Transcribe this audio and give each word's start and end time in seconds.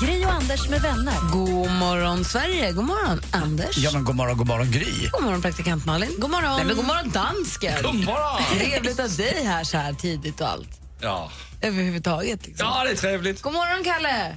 Gri 0.00 0.24
och 0.24 0.32
Anders 0.32 0.68
med 0.68 0.80
vänner. 0.82 1.14
God 1.32 1.70
morgon, 1.70 2.24
Sverige. 2.24 2.72
God 2.72 2.84
morgon, 2.84 3.20
Anders. 3.30 3.76
Ja, 3.76 3.90
men 3.92 4.04
god 4.04 4.16
morgon, 4.16 4.36
god 4.38 4.46
morgon 4.46 4.70
Gry. 4.70 5.08
God 5.12 5.22
morgon, 5.22 5.42
praktikant 5.42 5.86
Malin. 5.86 6.14
God 6.18 6.30
morgon. 6.30 6.56
Nej, 6.56 6.64
men 6.64 6.76
god 6.76 6.84
morgon, 6.84 7.10
dansken. 7.10 7.82
God 7.82 8.04
morgon. 8.04 8.58
Trevligt 8.58 9.00
att 9.00 9.16
dig 9.16 9.44
här 9.44 9.64
så 9.64 9.76
här 9.76 9.92
tidigt 9.92 10.40
och 10.40 10.48
allt. 10.48 10.80
Ja. 11.00 11.30
Överhuvudtaget. 11.62 12.46
Liksom. 12.46 12.66
ja, 12.66 12.84
det 12.84 12.90
är 12.90 12.96
trevligt. 12.96 13.42
God 13.42 13.52
morgon, 13.52 13.84
Kalle. 13.84 14.36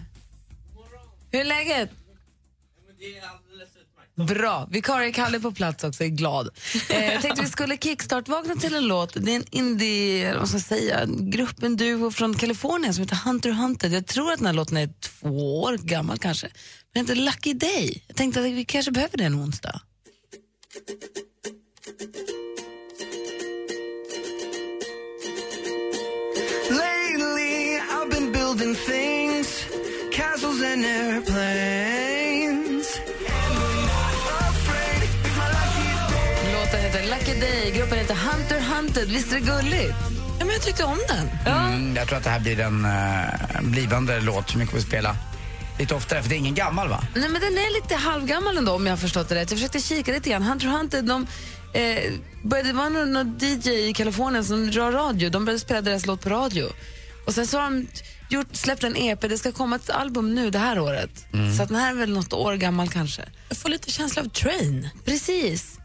Hur 1.32 1.40
är 1.40 1.46
läget? 1.46 1.90
Bra. 4.28 4.68
Vikarie 4.72 5.12
Kalle 5.12 5.40
på 5.40 5.52
plats 5.52 5.84
också, 5.84 6.04
är 6.04 6.08
glad. 6.08 6.50
Eh, 6.90 7.14
jag 7.14 7.22
tänkte 7.22 7.42
vi 7.42 7.50
skulle 7.50 7.78
kickstart-vakna 7.78 8.56
till 8.56 8.76
en 8.76 8.88
låt. 8.88 9.14
Det 9.14 9.32
är 9.32 9.36
en 9.36 9.46
indie, 9.52 10.38
vad 10.38 10.48
ska 10.48 10.58
jag 10.58 10.66
säga, 10.66 11.06
gruppen 11.06 11.30
grupp, 11.30 11.64
en 11.64 11.78
duo 11.78 12.12
från 12.12 12.34
Kalifornien 12.36 12.94
som 12.94 13.04
heter 13.04 13.16
Hunter 13.16 13.52
Hunter. 13.52 13.90
Jag 13.90 14.06
tror 14.08 14.32
att 14.32 14.38
den 14.38 14.46
här 14.46 14.54
låten 14.54 14.78
är 14.78 14.90
två 15.00 15.62
år 15.62 15.78
gammal 15.78 16.18
kanske. 16.18 16.48
Men 16.94 17.06
den 17.06 17.18
heter 17.18 17.32
Lucky 17.32 17.54
Day. 17.54 18.04
Jag 18.08 18.18
tänkte 18.18 18.40
att 18.40 18.46
vi 18.46 18.66
kanske 18.66 18.92
behöver 18.92 19.18
den 19.18 19.28
en 19.28 19.40
onsdag. 19.42 19.82
Lately, 26.70 27.80
I've 27.80 28.10
been 28.10 28.32
building 28.32 28.76
things, 28.76 29.66
castles 30.12 30.62
and 30.62 30.85
airplanes. 30.85 31.91
Lucky 37.22 37.40
Day, 37.40 37.72
gruppen 37.72 37.98
heter 37.98 38.16
Hunter 38.16 38.60
Hunted. 38.60 39.08
Visst 39.08 39.32
är 39.32 39.36
det 39.36 39.41
gulligt? 39.41 39.96
Ja, 40.40 40.46
men 40.46 40.50
jag 40.50 40.62
tyckte 40.62 40.84
om 40.84 40.98
den. 41.08 41.30
Ja. 41.46 41.68
Mm, 41.68 41.96
jag 41.96 42.08
tror 42.08 42.18
att 42.18 42.24
det 42.24 42.30
här 42.30 42.40
blir 42.40 42.60
en 42.60 42.86
uh, 42.86 43.72
blivande 43.72 44.22
låt 44.22 44.50
som 44.50 44.60
vi 44.60 44.66
kommer 44.66 44.80
att 44.80 44.88
spela 44.88 45.16
lite 45.80 45.96
oftare, 45.96 46.22
för 46.22 46.30
det 46.30 46.36
är 46.36 46.38
ingen 46.38 46.55
gammal 46.55 46.90
va? 46.90 47.04
Nej, 47.16 47.30
men 47.30 47.41
den 47.41 47.54
är 47.54 47.82
lite 47.82 47.96
halvgammal 47.96 48.58
ändå 48.58 48.72
om 48.72 48.86
jag 48.86 48.94
har 48.94 48.98
förstått 48.98 49.30
det 49.30 49.36
rätt. 49.36 49.52
Jag 49.52 49.60
försökte 49.60 49.80
kika 49.80 50.12
lite 50.12 50.30
grann. 50.30 50.44
Hunter 50.44 50.68
Hunted, 50.68 51.05
de 51.05 51.28
eh, 51.74 52.13
började, 52.44 52.70
det 52.70 52.74
var 52.74 52.90
någon, 52.90 53.13
någon 53.13 53.38
DJ 53.40 53.90
i 53.90 53.94
Kalifornien 53.94 54.46
som 54.46 54.72
drar 54.72 54.91
radio. 54.91 55.30
De 55.30 55.46
började 55.46 55.60
spela 55.60 55.82
deras 55.82 56.06
låt 56.06 56.22
på 56.22 56.30
radio. 56.30 56.66
Och 57.26 57.34
sen 57.34 57.48
så 57.48 57.58
har 57.58 57.63
de 57.63 57.88
gjort, 58.30 58.48
släppt 58.52 58.84
en 58.84 58.98
EP. 58.98 59.22
Det 59.22 59.38
ska 59.38 59.52
komma 59.52 59.76
ett 59.76 59.90
album 59.90 60.35
nu 60.35 60.50
det 60.50 60.60
här 60.60 60.80
året. 60.80 61.26
Så 61.58 61.63
att 61.63 61.70
den 61.70 61.78
här 61.78 61.91
är 61.91 61.96
väl 61.96 62.13
något 62.13 62.34
år 62.34 62.56
gammal 62.56 62.90
kanske. 62.90 63.22
Jag 63.50 63.58
får 63.58 63.70
lite 63.70 63.91
känsla 63.91 64.22
av 64.22 64.30
Train. 64.30 64.90
Precis. 65.06 65.81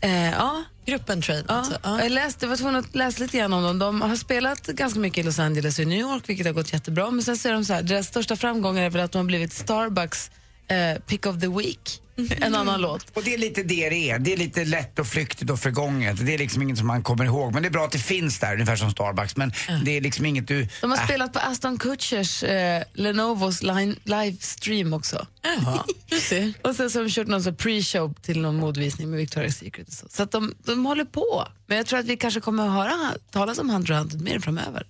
Eh, 0.00 0.30
ja. 0.30 0.64
Gruppen 0.86 1.22
Train. 1.22 1.44
Ja, 1.48 1.54
Alltså. 1.54 1.78
Ja. 1.82 2.02
Jag 2.02 2.12
läste, 2.12 2.46
var 2.46 2.56
tvungen 2.56 2.76
att 2.76 2.94
läsa 2.94 3.22
lite 3.22 3.38
grann 3.38 3.52
om 3.52 3.62
dem. 3.62 3.78
De 3.78 4.02
har 4.02 4.16
spelat 4.16 4.66
ganska 4.66 5.00
mycket 5.00 5.18
i 5.18 5.22
Los 5.22 5.38
Angeles 5.38 5.78
och 5.78 5.86
New 5.86 5.98
York, 6.00 6.22
vilket 6.28 6.46
har 6.46 6.52
gått 6.52 6.72
jättebra. 6.72 7.10
Men 7.10 7.22
sen 7.22 7.36
så 7.36 7.48
är 7.48 7.52
de 7.52 7.64
så 7.64 7.72
här, 7.72 7.82
deras 7.82 8.06
största 8.06 8.36
framgångar 8.36 8.82
är 8.82 8.90
väl 8.90 9.02
att 9.02 9.12
de 9.12 9.18
har 9.18 9.24
blivit 9.24 9.52
Starbucks 9.52 10.30
eh, 10.68 10.98
pick 11.06 11.26
of 11.26 11.40
the 11.40 11.48
week. 11.48 12.02
En 12.40 12.54
annan 12.54 12.80
låt. 12.80 13.16
Och 13.16 13.22
det 13.22 13.34
är 13.34 13.38
lite 13.38 13.62
det 13.62 13.88
det 13.88 14.10
är. 14.10 14.18
Det 14.18 14.32
är 14.32 14.36
lite 14.36 14.64
lätt 14.64 14.98
och 14.98 15.06
flyktigt 15.06 15.50
och 15.50 15.60
förgånget. 15.60 16.26
Det 16.26 16.34
är 16.34 16.38
liksom 16.38 16.62
inget 16.62 16.78
som 16.78 16.86
man 16.86 17.02
kommer 17.02 17.24
ihåg. 17.24 17.52
Men 17.54 17.62
det 17.62 17.68
är 17.68 17.70
bra 17.70 17.84
att 17.84 17.92
det 17.92 17.98
finns 17.98 18.38
där, 18.38 18.52
ungefär 18.52 18.76
som 18.76 18.90
Starbucks. 18.90 19.36
Men 19.36 19.52
det 19.84 19.96
är 19.96 20.00
liksom 20.00 20.26
inget 20.26 20.48
du... 20.48 20.68
De 20.80 20.90
har 20.90 20.98
äh, 20.98 21.04
spelat 21.04 21.32
på 21.32 21.38
Aston 21.38 21.78
Kutchers 21.78 22.42
eh, 22.42 22.82
Lenovos 22.92 23.62
line, 23.62 23.96
livestream 24.04 24.92
också. 24.92 25.26
Jaha. 25.42 25.84
Och 26.62 26.76
sen 26.76 26.90
så 26.90 26.98
har 26.98 27.04
de 27.04 27.10
kört 27.10 27.26
någon 27.26 27.42
pre-show 27.42 28.14
till 28.14 28.40
någon 28.40 28.56
modvisning 28.56 29.10
med 29.10 29.20
Victoria's 29.20 29.50
Secret. 29.50 29.88
Och 29.88 29.94
så 29.94 30.06
så 30.10 30.22
att 30.22 30.30
de, 30.30 30.54
de 30.64 30.86
håller 30.86 31.04
på. 31.04 31.48
Men 31.66 31.76
jag 31.76 31.86
tror 31.86 31.98
att 31.98 32.06
vi 32.06 32.16
kanske 32.16 32.40
kommer 32.40 32.66
att 32.66 32.72
höra 32.72 33.14
talas 33.30 33.58
om 33.58 33.70
x 33.70 33.90
Hunted 33.90 34.20
mer 34.20 34.38
framöver. 34.38 34.86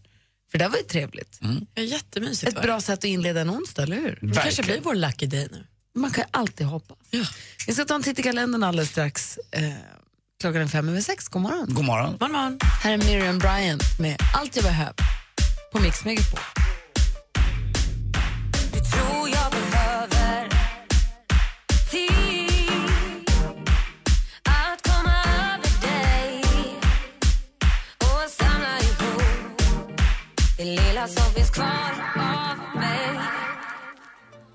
För 0.51 0.59
det 0.59 0.69
var 0.69 0.77
ju 0.77 0.83
trevligt. 0.83 1.41
Ja, 1.75 1.83
jättemysigt 1.83 2.53
Ett 2.53 2.63
bra 2.63 2.81
sätt 2.81 2.99
att 2.99 3.05
inleda 3.05 3.41
en 3.41 3.51
onsdag, 3.51 3.83
eller 3.83 3.97
hur? 3.97 4.19
Det 4.23 4.41
kanske 4.41 4.63
blir 4.63 4.81
vår 4.81 4.95
lucky 4.95 5.27
day 5.27 5.49
nu. 5.53 5.67
Man 5.99 6.11
kan 6.11 6.25
ju 6.25 6.29
alltid 6.31 6.67
hoppas. 6.67 6.99
Ja. 7.11 7.25
Vi 7.67 7.75
ska 7.75 7.85
ta 7.85 7.95
en 7.95 8.03
titt 8.03 8.19
i 8.19 8.23
kalendern 8.23 8.63
alldeles 8.63 8.91
strax. 8.91 9.39
Eh, 9.51 9.63
klockan 10.41 10.63
är 10.63 10.67
fem 10.67 10.89
över 10.89 11.01
sex. 11.01 11.29
God 11.29 11.43
morgon. 11.43 11.67
God 11.69 11.85
morgon. 11.85 12.17
Man, 12.21 12.33
man. 12.33 12.59
Här 12.83 12.93
är 12.93 12.99
Miriam 12.99 13.39
Bryant 13.39 13.99
med 13.99 14.17
Allt 14.35 14.57
jag 14.57 14.65
behöver 14.65 14.95
på 15.73 15.81
Mix 15.81 16.05
Megapol. 16.05 16.41
det 30.59 30.65
lilla 30.65 31.07
som 31.09 31.35
finns 31.35 31.51
kvar 31.51 32.18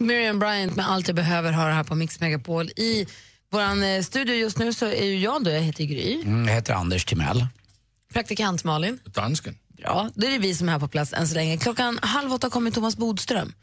Miriam 0.04 0.40
Bryant 0.40 0.76
med 0.76 0.90
Allt 0.90 1.08
jag 1.08 1.16
behöver 1.16 1.52
har 1.52 1.68
det 1.68 1.74
här 1.74 1.84
på 1.84 1.96
Mix 1.96 2.20
Megapol. 2.20 2.70
I 2.70 3.08
vår 3.52 3.84
eh, 3.84 4.02
studio 4.02 4.36
just 4.36 4.58
nu 4.58 4.74
så 4.74 4.86
är 4.86 5.06
ju 5.06 5.20
jag 5.20 5.44
då, 5.44 5.52
jag 5.52 5.62
heter 5.62 5.84
Gry. 5.84 6.22
Mm, 6.22 6.48
jag 6.48 6.56
heter 6.56 6.74
Anders 6.74 7.06
Timell. 7.06 7.48
Praktikant 8.14 8.64
Malin. 8.64 9.00
Dansken. 9.06 9.58
Bra, 9.68 10.10
då 10.16 10.28
är 10.28 10.32
det 10.32 10.38
vi 10.38 10.56
som 10.56 10.68
är 10.68 10.72
här 10.72 10.80
på 10.80 10.88
plats 10.88 11.14
än 11.14 11.28
så 11.28 11.36
länge. 11.36 11.58
Klockan 11.58 12.00
halv 12.02 12.34
åtta 12.34 12.50
kommer 12.50 12.72
Thomas 12.72 12.98
Bodström. 12.98 13.54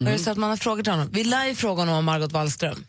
Mm. 0.00 0.12
Är 0.12 0.18
det 0.18 0.24
så 0.24 0.30
att 0.30 0.38
man 0.38 0.50
har 0.50 0.56
frågor 0.56 0.82
till 0.82 0.92
honom? 0.92 1.08
Vi 1.12 1.24
lär 1.24 1.46
ju 1.46 1.54
fråga 1.54 1.82
honom 1.82 1.94
om 1.94 2.04
Margot 2.04 2.32
Wallström. 2.32 2.84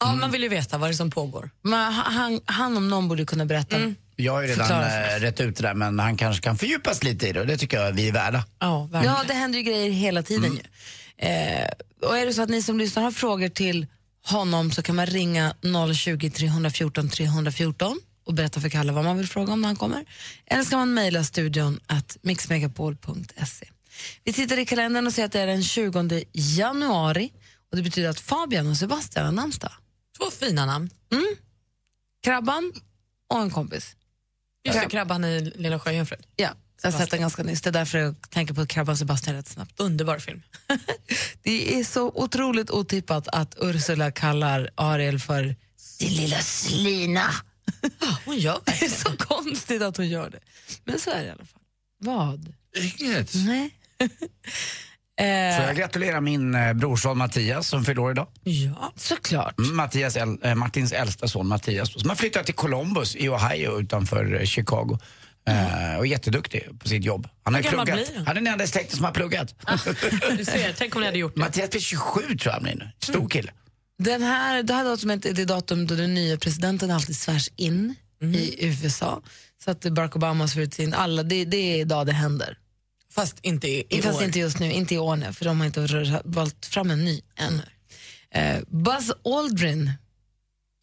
Ja, 0.00 0.14
man 0.14 0.30
vill 0.30 0.42
ju 0.42 0.48
veta 0.48 0.78
vad 0.78 0.90
det 0.90 0.92
är 0.92 0.94
som 0.94 1.10
pågår. 1.10 1.50
Men 1.62 1.92
han, 1.92 2.40
han 2.44 2.76
om 2.76 2.88
någon 2.90 3.08
borde 3.08 3.24
kunna 3.24 3.44
berätta. 3.44 3.76
Jag 4.16 4.32
har 4.32 4.42
ju 4.42 4.48
redan 4.48 4.70
äh, 4.70 5.20
rätt 5.20 5.40
ut 5.40 5.56
det 5.56 5.62
där, 5.62 5.74
men 5.74 5.98
han 5.98 6.16
kanske 6.16 6.42
kan 6.42 6.58
fördjupas 6.58 7.02
lite 7.02 7.28
i 7.28 7.32
det 7.32 7.40
och 7.40 7.46
det 7.46 7.56
tycker 7.56 7.80
jag 7.80 7.92
vi 7.92 8.08
är 8.08 8.12
värda. 8.12 8.44
Ja, 8.58 8.88
verkligen. 8.92 9.16
Ja, 9.16 9.24
det 9.26 9.34
händer 9.34 9.58
ju 9.58 9.64
grejer 9.64 9.90
hela 9.90 10.22
tiden 10.22 10.52
ju. 10.52 10.62
Eh, 11.18 11.68
och 12.02 12.18
är 12.18 12.26
det 12.26 12.32
så 12.32 12.42
att 12.42 12.48
ni 12.48 12.62
som 12.62 12.78
lyssnar 12.78 13.02
har 13.02 13.10
frågor 13.10 13.48
till 13.48 13.86
honom 14.24 14.70
så 14.70 14.82
kan 14.82 14.96
man 14.96 15.06
ringa 15.06 15.54
020 15.94 16.30
314 16.30 17.08
314 17.08 18.00
och 18.26 18.34
berätta 18.34 18.60
för 18.60 18.68
Kalle 18.68 18.92
vad 18.92 19.04
man 19.04 19.16
vill 19.16 19.28
fråga 19.28 19.52
om 19.52 19.60
när 19.60 19.68
han 19.68 19.76
kommer. 19.76 20.04
Eller 20.46 20.62
ska 20.62 20.76
man 20.76 20.94
mejla 20.94 21.24
studion 21.24 21.80
at 21.86 22.16
mixmegapol.se. 22.22 23.68
Vi 24.24 24.32
tittar 24.32 24.58
i 24.58 24.66
kalendern 24.66 25.06
och 25.06 25.12
ser 25.12 25.24
att 25.24 25.32
det 25.32 25.40
är 25.40 25.46
den 25.46 25.62
20 25.62 26.24
januari 26.32 27.32
och 27.70 27.76
det 27.76 27.82
betyder 27.82 28.08
att 28.08 28.20
Fabian 28.20 28.70
och 28.70 28.76
Sebastian 28.76 29.24
har 29.24 29.32
namnsdag. 29.32 29.72
Två 30.18 30.30
fina 30.30 30.66
namn. 30.66 30.90
Krabban 32.24 32.72
och 33.28 33.40
en 33.40 33.50
kompis. 33.50 33.96
Just 34.64 34.80
det, 34.80 34.88
Krabban 34.88 35.24
i 35.24 35.52
Lilla 35.56 35.78
Sjöjungfrun. 35.78 36.22
Ja, 36.36 36.48
jag 36.82 36.92
har 36.92 36.98
sett 36.98 37.10
den 37.10 37.20
ganska 37.20 37.42
nyss. 37.42 37.60
Det 37.60 37.70
är 37.70 37.72
därför 37.72 37.98
jag 37.98 38.30
tänker 38.30 38.54
på 38.54 38.66
Krabban 38.66 38.92
och 38.92 38.98
Sebastian 38.98 39.36
rätt 39.36 39.48
snabbt. 39.48 39.80
Underbar 39.80 40.18
film. 40.18 40.42
Det 41.42 41.78
är 41.78 41.84
så 41.84 42.12
otroligt 42.14 42.70
otippat 42.70 43.28
att 43.28 43.54
Ursula 43.60 44.10
kallar 44.10 44.70
Ariel 44.74 45.18
för 45.20 45.56
din 45.98 46.12
lilla 46.12 46.38
slina. 46.38 47.30
Hon 48.24 48.38
gör 48.38 48.60
Det 48.64 48.84
är 48.84 48.88
så 48.88 49.16
konstigt 49.16 49.82
att 49.82 49.96
hon 49.96 50.08
gör 50.08 50.30
det. 50.30 50.40
Men 50.84 50.98
så 50.98 51.10
är 51.10 51.20
det 51.20 51.26
i 51.26 51.30
alla 51.30 51.44
fall. 51.44 51.62
Vad? 51.98 52.54
Inget. 53.00 53.34
Nej. 53.34 53.70
Får 55.18 55.24
eh, 55.24 55.66
jag 55.66 55.76
gratulera 55.76 56.20
min 56.20 56.54
eh, 56.54 56.72
brorson 56.72 57.18
Mattias 57.18 57.68
som 57.68 57.84
fyller 57.84 58.02
år 58.02 58.10
idag? 58.10 58.26
ja, 58.42 58.92
såklart. 58.96 59.58
Mm, 59.58 59.76
Mattias, 59.76 60.16
eh, 60.16 60.54
Martins 60.54 60.92
äldsta 60.92 61.28
son 61.28 61.48
Mattias 61.48 61.92
som 61.92 62.08
har 62.08 62.16
flyttat 62.16 62.46
till 62.46 62.54
Columbus 62.54 63.16
i 63.16 63.28
Ohio 63.28 63.80
utanför 63.80 64.34
eh, 64.34 64.44
Eh, 65.48 65.98
och 65.98 66.06
jätteduktig 66.06 66.68
på 66.78 66.88
sitt 66.88 67.04
jobb. 67.04 67.28
Han 67.42 67.54
har 67.54 67.62
pluggat. 67.62 67.84
blir 67.84 68.16
han? 68.16 68.26
Är 68.26 68.34
den 68.34 68.46
enda 68.46 68.64
i 68.64 68.66
släkten 68.66 68.96
som 68.96 69.04
har 69.04 69.12
pluggat. 69.12 69.54
Du 70.38 70.44
ser, 70.44 70.74
tänk 70.78 70.94
om 70.94 71.00
ni 71.00 71.06
hade 71.06 71.18
gjort 71.18 71.34
det. 71.34 71.40
Mattias 71.40 71.70
blir 71.70 71.80
27 71.80 72.20
tror 72.20 72.36
jag 72.44 72.52
han 72.52 72.62
blir 72.62 72.74
nu. 72.74 72.90
Stor 72.98 73.28
kille. 73.28 73.52
Den 73.98 74.22
här, 74.22 74.62
det 74.62 74.74
här 74.74 74.84
datumet 74.84 75.26
är 75.26 75.32
det 75.32 75.44
datum 75.44 75.86
då 75.86 75.94
den 75.94 76.14
nya 76.14 76.36
presidenten 76.36 76.90
alltid 76.90 77.16
svärs 77.16 77.50
in 77.56 77.94
i 78.34 78.66
USA. 78.66 79.22
Så 79.64 79.70
att 79.70 79.80
Barack 79.80 80.16
Obama 80.16 80.48
svär 80.48 80.62
ut 80.62 80.78
in. 80.78 80.94
Alla, 80.94 81.22
det, 81.22 81.44
det 81.44 81.56
är 81.56 81.80
idag 81.80 82.06
det 82.06 82.12
händer. 82.12 82.58
Fast 83.14 83.38
inte 83.42 83.68
i, 83.68 83.86
i 83.88 84.02
Fast 84.02 84.18
år. 84.18 84.24
inte 84.24 84.38
just 84.38 84.58
nu, 84.58 84.72
inte 84.72 84.94
i 84.94 84.98
år 84.98 85.16
nu, 85.16 85.32
för 85.32 85.44
de 85.44 85.60
har 85.60 85.66
inte 85.66 86.20
valt 86.24 86.66
fram 86.66 86.90
en 86.90 87.04
ny 87.04 87.20
än. 87.36 87.62
Eh, 88.30 88.60
Buzz 88.68 89.12
Aldrin, 89.24 89.92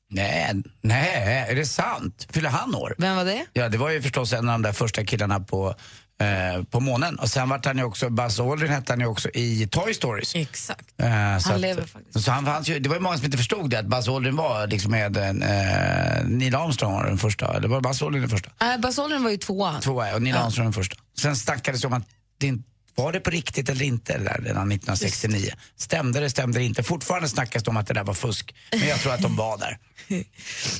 Nej, 0.10 0.54
nej, 0.82 1.46
är 1.50 1.56
det 1.56 1.66
sant? 1.66 2.28
Fyller 2.32 2.50
han 2.50 2.76
år? 2.76 2.96
vem 2.98 3.16
var 3.16 3.26
det? 3.26 3.46
Ja, 3.54 3.70
det 3.70 3.78
var 3.78 3.90
ju 3.90 4.02
förstås 4.02 4.34
en 4.34 4.50
av 4.50 4.54
de 4.54 4.62
där 4.62 4.72
första 4.72 5.06
killarna 5.06 5.40
på 5.40 5.76
eh, 6.22 6.64
på 6.64 6.80
månen. 6.80 7.20
Och 7.20 7.30
sen 7.30 7.50
vart 7.50 7.66
han 7.66 7.78
ju 7.78 7.84
också, 7.84 8.10
Buzz 8.10 8.40
Aldrin 8.40 8.72
hette 8.72 8.92
han 8.94 9.00
ju 9.00 9.06
också 9.06 9.30
i 9.30 9.68
Toy 9.72 9.94
Stories. 9.94 10.36
Exakt. 10.36 10.86
Eh, 11.02 11.08
Han 11.10 11.36
att- 11.36 11.60
lever 11.60 11.82
faktiskt. 11.86 12.26
Så 12.26 12.32
han 12.32 12.46
fanns 12.46 12.70
ju, 12.70 12.80
det 12.80 12.90
var 12.90 12.96
ju 12.96 13.02
många 13.02 13.18
som 13.18 13.26
inte 13.26 13.38
förstod 13.38 13.70
det, 13.70 13.80
att 13.80 13.86
Buzz 13.86 14.08
Aldrin 14.08 14.36
var 14.36 14.68
liksom 14.68 14.92
med 14.92 15.18
en, 15.18 15.42
eh, 15.44 16.24
Neil 16.26 16.56
Armstrong 16.56 16.94
var 16.94 17.06
den 17.06 17.18
första, 17.18 17.58
eller 17.58 17.68
var 17.68 17.82
Buzz 17.82 18.02
Aldrin 18.02 18.22
den 18.22 18.30
första? 18.30 18.50
Äh, 18.74 18.82
Buzz 18.82 19.00
Aldrin 19.00 19.24
var 19.24 19.30
ju 19.32 19.38
tvåa. 19.38 19.82
Tvåa 19.82 20.16
och 20.16 20.22
Neil 20.22 20.36
Armstrong 20.36 20.66
den 20.66 20.74
första. 20.74 20.96
Sen 21.20 21.36
snackades 21.36 21.82
det 21.82 21.88
om 21.88 21.94
att 21.94 22.08
det 22.38 22.48
inte 22.48 22.64
var 22.96 23.12
det 23.12 23.20
på 23.20 23.30
riktigt 23.30 23.70
eller 23.70 23.86
inte 23.86 24.18
det 24.18 24.24
där 24.24 24.38
redan 24.44 24.72
1969? 24.72 25.52
Stämde 25.78 26.20
det, 26.20 26.30
stämde 26.30 26.60
det 26.60 26.66
inte? 26.66 26.84
Fortfarande 26.84 27.30
snackas 27.30 27.64
det 27.64 27.70
om 27.70 27.78
att 27.78 27.88
det 27.88 27.94
där 27.94 28.04
var 28.04 28.14
fusk. 28.14 28.56
Men 28.72 28.88
jag 28.88 29.00
tror 29.00 29.14
att 29.14 29.22
de 29.22 29.36
var 29.36 29.58
där. 29.58 29.78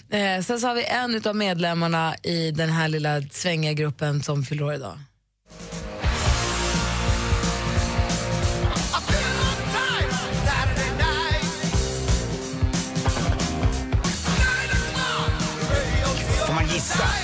Eh, 0.10 0.42
sen 0.44 0.60
så 0.60 0.68
har 0.68 0.76
vi 0.76 0.84
en 0.84 1.22
av 1.28 1.36
medlemmarna 1.36 2.16
i 2.24 2.52
den 2.52 2.70
här 2.70 2.88
lilla 2.88 3.22
svängiga 3.22 3.74
gruppen 3.74 4.24
som 4.24 4.44
fyller 4.44 4.64
år 4.64 4.74
idag. 4.74 5.00
Får 16.48 16.54
man 16.54 16.68
gissa? 16.68 17.15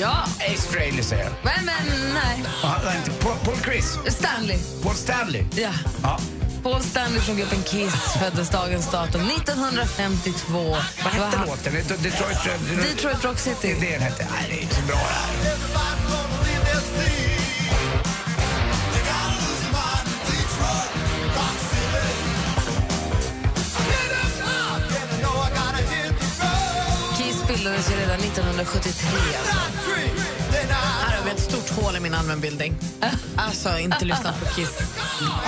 Ja, 0.00 0.24
Ace 0.38 0.68
Frehley 0.70 1.02
säger 1.02 1.24
jag. 1.24 1.32
men, 1.42 1.64
men 1.64 2.14
nej. 2.14 2.44
Ja, 2.62 2.76
är 2.90 2.96
inte- 2.96 3.10
Paul, 3.10 3.36
Paul 3.44 3.56
Chris? 3.64 3.98
Stanley. 4.08 4.58
Paul 4.82 4.94
Stanley? 4.94 5.44
Ja. 5.54 5.70
Ja. 6.02 6.18
Paul 6.62 6.82
Stanley 6.82 7.20
från 7.20 7.36
gruppen 7.36 7.62
Kiss 7.62 7.94
föddes 8.20 8.50
dagens 8.50 8.90
datum 8.90 9.20
1952. 9.28 10.52
Vad 10.52 10.78
Det 10.96 11.02
hette 11.08 11.36
han- 11.36 11.46
låten? 11.46 11.72
Det- 11.74 12.02
Detroit... 12.02 12.38
Detroit 12.82 13.24
Rock 13.24 13.36
Det 13.36 13.40
City. 13.42 13.70
är 13.70 13.80
det 13.80 13.92
den 13.92 14.02
hette. 14.02 14.26
Nej, 14.32 14.46
det 14.50 14.58
är 14.58 14.62
inte 14.62 14.74
så 14.74 14.82
bra 14.82 14.96
det 14.96 15.02
här. 15.02 16.56
Bildades 27.48 27.90
redan 28.16 28.30
1973. 28.30 29.08
Alltså. 29.38 29.56
Här 30.74 31.16
har 31.16 31.24
vi 31.24 31.30
ett 31.30 31.40
stort 31.40 31.70
hål 31.70 31.96
i 31.96 32.00
min 32.00 32.14
allmänbildning. 32.14 32.74
Alltså, 33.36 33.78
inte 33.78 34.04
lyssnat 34.04 34.40
på 34.40 34.46
Kiss. 34.54 34.78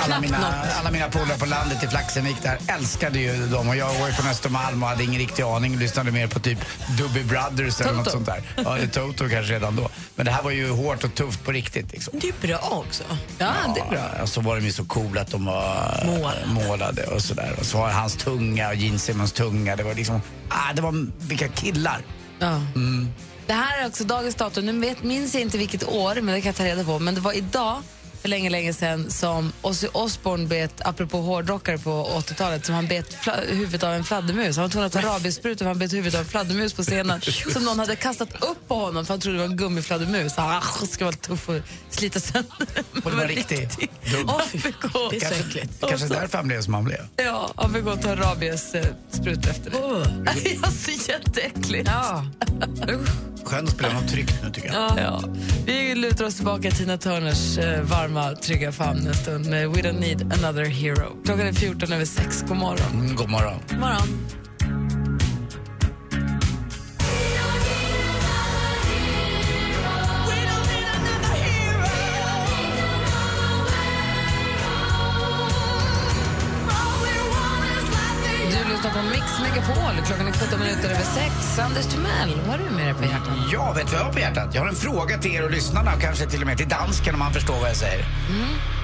Alla 0.05 0.21
mina, 0.21 0.65
alla 0.81 0.91
mina 0.91 1.09
polare 1.09 1.39
på 1.39 1.47
landet 1.47 1.85
i 1.85 1.87
Flaxenvik 1.89 2.37
där 2.43 2.59
älskade 2.69 3.19
ju 3.19 3.47
dem 3.47 3.69
och 3.69 3.77
jag 3.77 3.95
var 3.99 4.07
ju 4.07 4.13
från 4.13 4.27
Östermalm 4.31 4.83
och 4.83 4.89
hade 4.89 5.05
ingen 5.05 5.21
riktig 5.21 5.43
aning. 5.43 5.77
Lyssnade 5.79 6.11
mer 6.11 6.27
på 6.27 6.41
typ 6.41 6.59
Doobie 6.99 7.25
Brothers 7.25 7.81
eller 7.81 7.91
Toto. 7.91 7.93
något 8.03 8.11
sånt 8.11 8.27
där. 8.27 8.43
Ja, 8.65 8.75
det 8.81 8.89
Toto 8.89 9.29
kanske 9.29 9.53
redan 9.55 9.77
då. 9.77 9.89
Men 10.15 10.27
det 10.27 10.33
här 10.33 10.43
var 10.43 10.51
ju 10.51 10.71
hårt 10.71 11.05
och 11.05 11.15
tufft 11.15 11.45
på 11.45 11.53
riktigt 11.53 11.93
liksom. 11.93 12.19
Det 12.21 12.29
är 12.29 12.47
bra 12.49 12.59
också. 12.87 13.05
Ja, 13.39 13.53
det 13.75 13.81
är 13.81 13.91
bra. 13.91 14.11
Ja, 14.19 14.27
så 14.27 14.41
var 14.41 14.57
de 14.57 14.65
ju 14.65 14.73
så 14.73 14.85
coola 14.85 15.21
att 15.21 15.31
de 15.31 15.45
var 15.45 16.03
Målade. 16.07 16.47
målade 16.47 17.03
och 17.07 17.23
sådär. 17.23 17.57
Och 17.61 17.67
så 17.67 17.79
var 17.79 17.91
hans 17.91 18.17
tunga 18.17 18.69
och 18.69 18.75
Gene 18.75 18.99
Simmons 18.99 19.33
tunga. 19.33 19.77
Det 19.77 19.83
var 19.83 19.95
liksom, 19.95 20.23
ah, 20.49 20.73
det 20.75 20.83
var 20.83 21.07
vilka 21.19 21.49
killar. 21.49 22.01
Ja. 22.39 22.61
Det 23.47 23.53
här 23.53 23.83
är 23.83 23.87
också 23.87 24.05
dagens 24.05 24.35
datum. 24.35 24.67
Nu 24.67 24.79
vet, 24.79 25.03
minns 25.03 25.35
jag 25.35 25.43
inte 25.43 25.59
vilket 25.59 25.89
år, 25.89 26.15
men 26.15 26.35
det 26.35 26.41
kan 26.41 26.49
jag 26.49 26.57
ta 26.57 26.65
reda 26.65 26.85
på. 26.85 26.99
Men 26.99 27.15
det 27.15 27.21
var 27.21 27.33
idag, 27.33 27.83
för 28.21 28.29
länge, 28.29 28.51
länge 28.51 28.73
sedan, 28.73 29.11
som 29.11 29.53
Ozzy 29.63 29.89
Osbourne 29.93 30.47
bet, 30.47 30.81
apropå 30.85 31.21
hårdrockare 31.21 31.79
på 31.79 31.91
80-talet, 32.17 32.67
som 32.67 32.75
han 32.75 32.87
bet 32.87 33.17
huvudet 33.49 33.83
av 33.83 33.93
en 33.93 34.05
fladdermus. 34.05 34.57
Han 34.57 34.63
var 34.65 34.71
tvungen 34.71 34.87
att 34.87 34.93
ta 34.93 35.01
rabiessprutor 35.01 35.59
för 35.65 35.69
han 35.69 35.79
bet 35.79 35.93
huvudet 35.93 36.15
av 36.15 36.21
en 36.21 36.27
fladdermus 36.27 36.73
på 36.73 36.83
scenen 36.83 37.21
som 37.53 37.65
någon 37.65 37.79
hade 37.79 37.97
kastat 37.97 38.43
upp 38.45 38.69
på 38.69 38.75
honom 38.75 39.07
för 39.07 39.15
han 39.15 39.21
trodde 39.21 39.39
det 39.39 39.43
var 39.45 39.51
en 39.51 39.57
gummifladdermus. 39.57 40.37
Han 40.37 40.57
ah, 40.57 40.87
ska 40.87 41.05
vara 41.05 41.17
tuff 41.17 41.49
och 41.49 41.55
slita 41.91 42.21
sönder. 42.21 42.67
Och 43.05 43.11
det 43.11 43.17
var 43.17 43.27
riktigt 43.27 43.79
han 44.27 44.61
fick 44.61 44.81
gå- 44.81 45.09
Det 45.11 45.17
är 45.17 45.89
Kanske, 45.89 46.07
därför 46.09 46.39
han 46.39 46.49
blev 46.49 46.63
som 46.63 46.75
han 46.75 46.85
blev. 46.85 47.01
Ja, 47.17 47.51
han 47.57 47.75
fick 47.75 47.85
gå 47.85 47.91
och 47.91 48.03
ta 48.03 48.17
rabiessprutor 48.17 49.51
efter 49.51 49.71
det. 49.71 50.59
Alltså 50.63 50.91
jätteäckligt. 51.11 51.89
Ja. 51.93 52.25
Skönt 53.49 53.69
att 53.69 53.75
spela 53.75 53.93
något 53.93 54.09
tryggt 54.09 54.35
nu 54.45 54.51
tycker 54.51 54.69
jag. 54.69 54.99
Ja. 54.99 55.23
Vi 55.67 55.95
lutar 55.95 56.25
oss 56.25 56.37
tillbaka 56.37 56.69
i 56.69 56.71
Tina 56.71 56.99
Turners 56.99 57.59
eh, 57.59 57.83
varma, 57.83 58.35
trygga 58.35 58.73
famn 58.73 59.07
en 59.07 59.15
stund 59.15 59.47
med 59.47 59.69
We 59.69 59.83
don't 59.83 60.01
need 60.01 60.33
another 60.33 60.65
hero. 60.65 61.17
Klockan 61.25 61.47
är 61.47 61.53
14 61.53 61.93
över 61.93 62.05
6. 62.05 62.45
God 62.49 62.57
morgon. 62.57 62.93
Mm, 62.93 63.17
god 63.17 63.29
morgon. 63.29 63.61
Morgon. 63.81 64.09
Lyssnar 78.79 79.03
på 79.03 79.09
Mix 79.09 79.41
Megapol. 79.43 80.05
Klockan 80.07 80.27
är 80.27 80.33
17 80.33 80.61
minuter 80.61 80.85
över 80.91 81.03
6. 81.05 81.59
Anders 81.59 81.87
Timell, 81.87 82.41
vad 82.47 82.47
har 82.47 82.59
du 82.59 82.71
med 82.77 82.87
dig 82.87 82.95
på 82.95 83.03
hjärtat? 83.05 83.35
Ja, 83.53 83.73
vet 83.73 83.93
vad 83.93 84.01
jag 84.01 84.05
har 84.05 84.13
på 84.13 84.19
hjärtat? 84.21 84.55
Jag 84.55 84.63
har 84.63 84.69
en 84.69 84.75
fråga 84.75 85.19
till 85.19 85.35
er 85.35 85.45
och 85.45 85.51
lyssnarna 85.51 85.95
och 85.95 86.01
kanske 86.01 86.27
till 86.27 86.41
och 86.41 86.47
med 86.47 86.57
till 86.59 86.69
dansken 86.69 87.15
om 87.15 87.19
man 87.19 87.33
förstår 87.33 87.55
vad 87.61 87.69
jag 87.69 87.77
säger. 87.77 88.05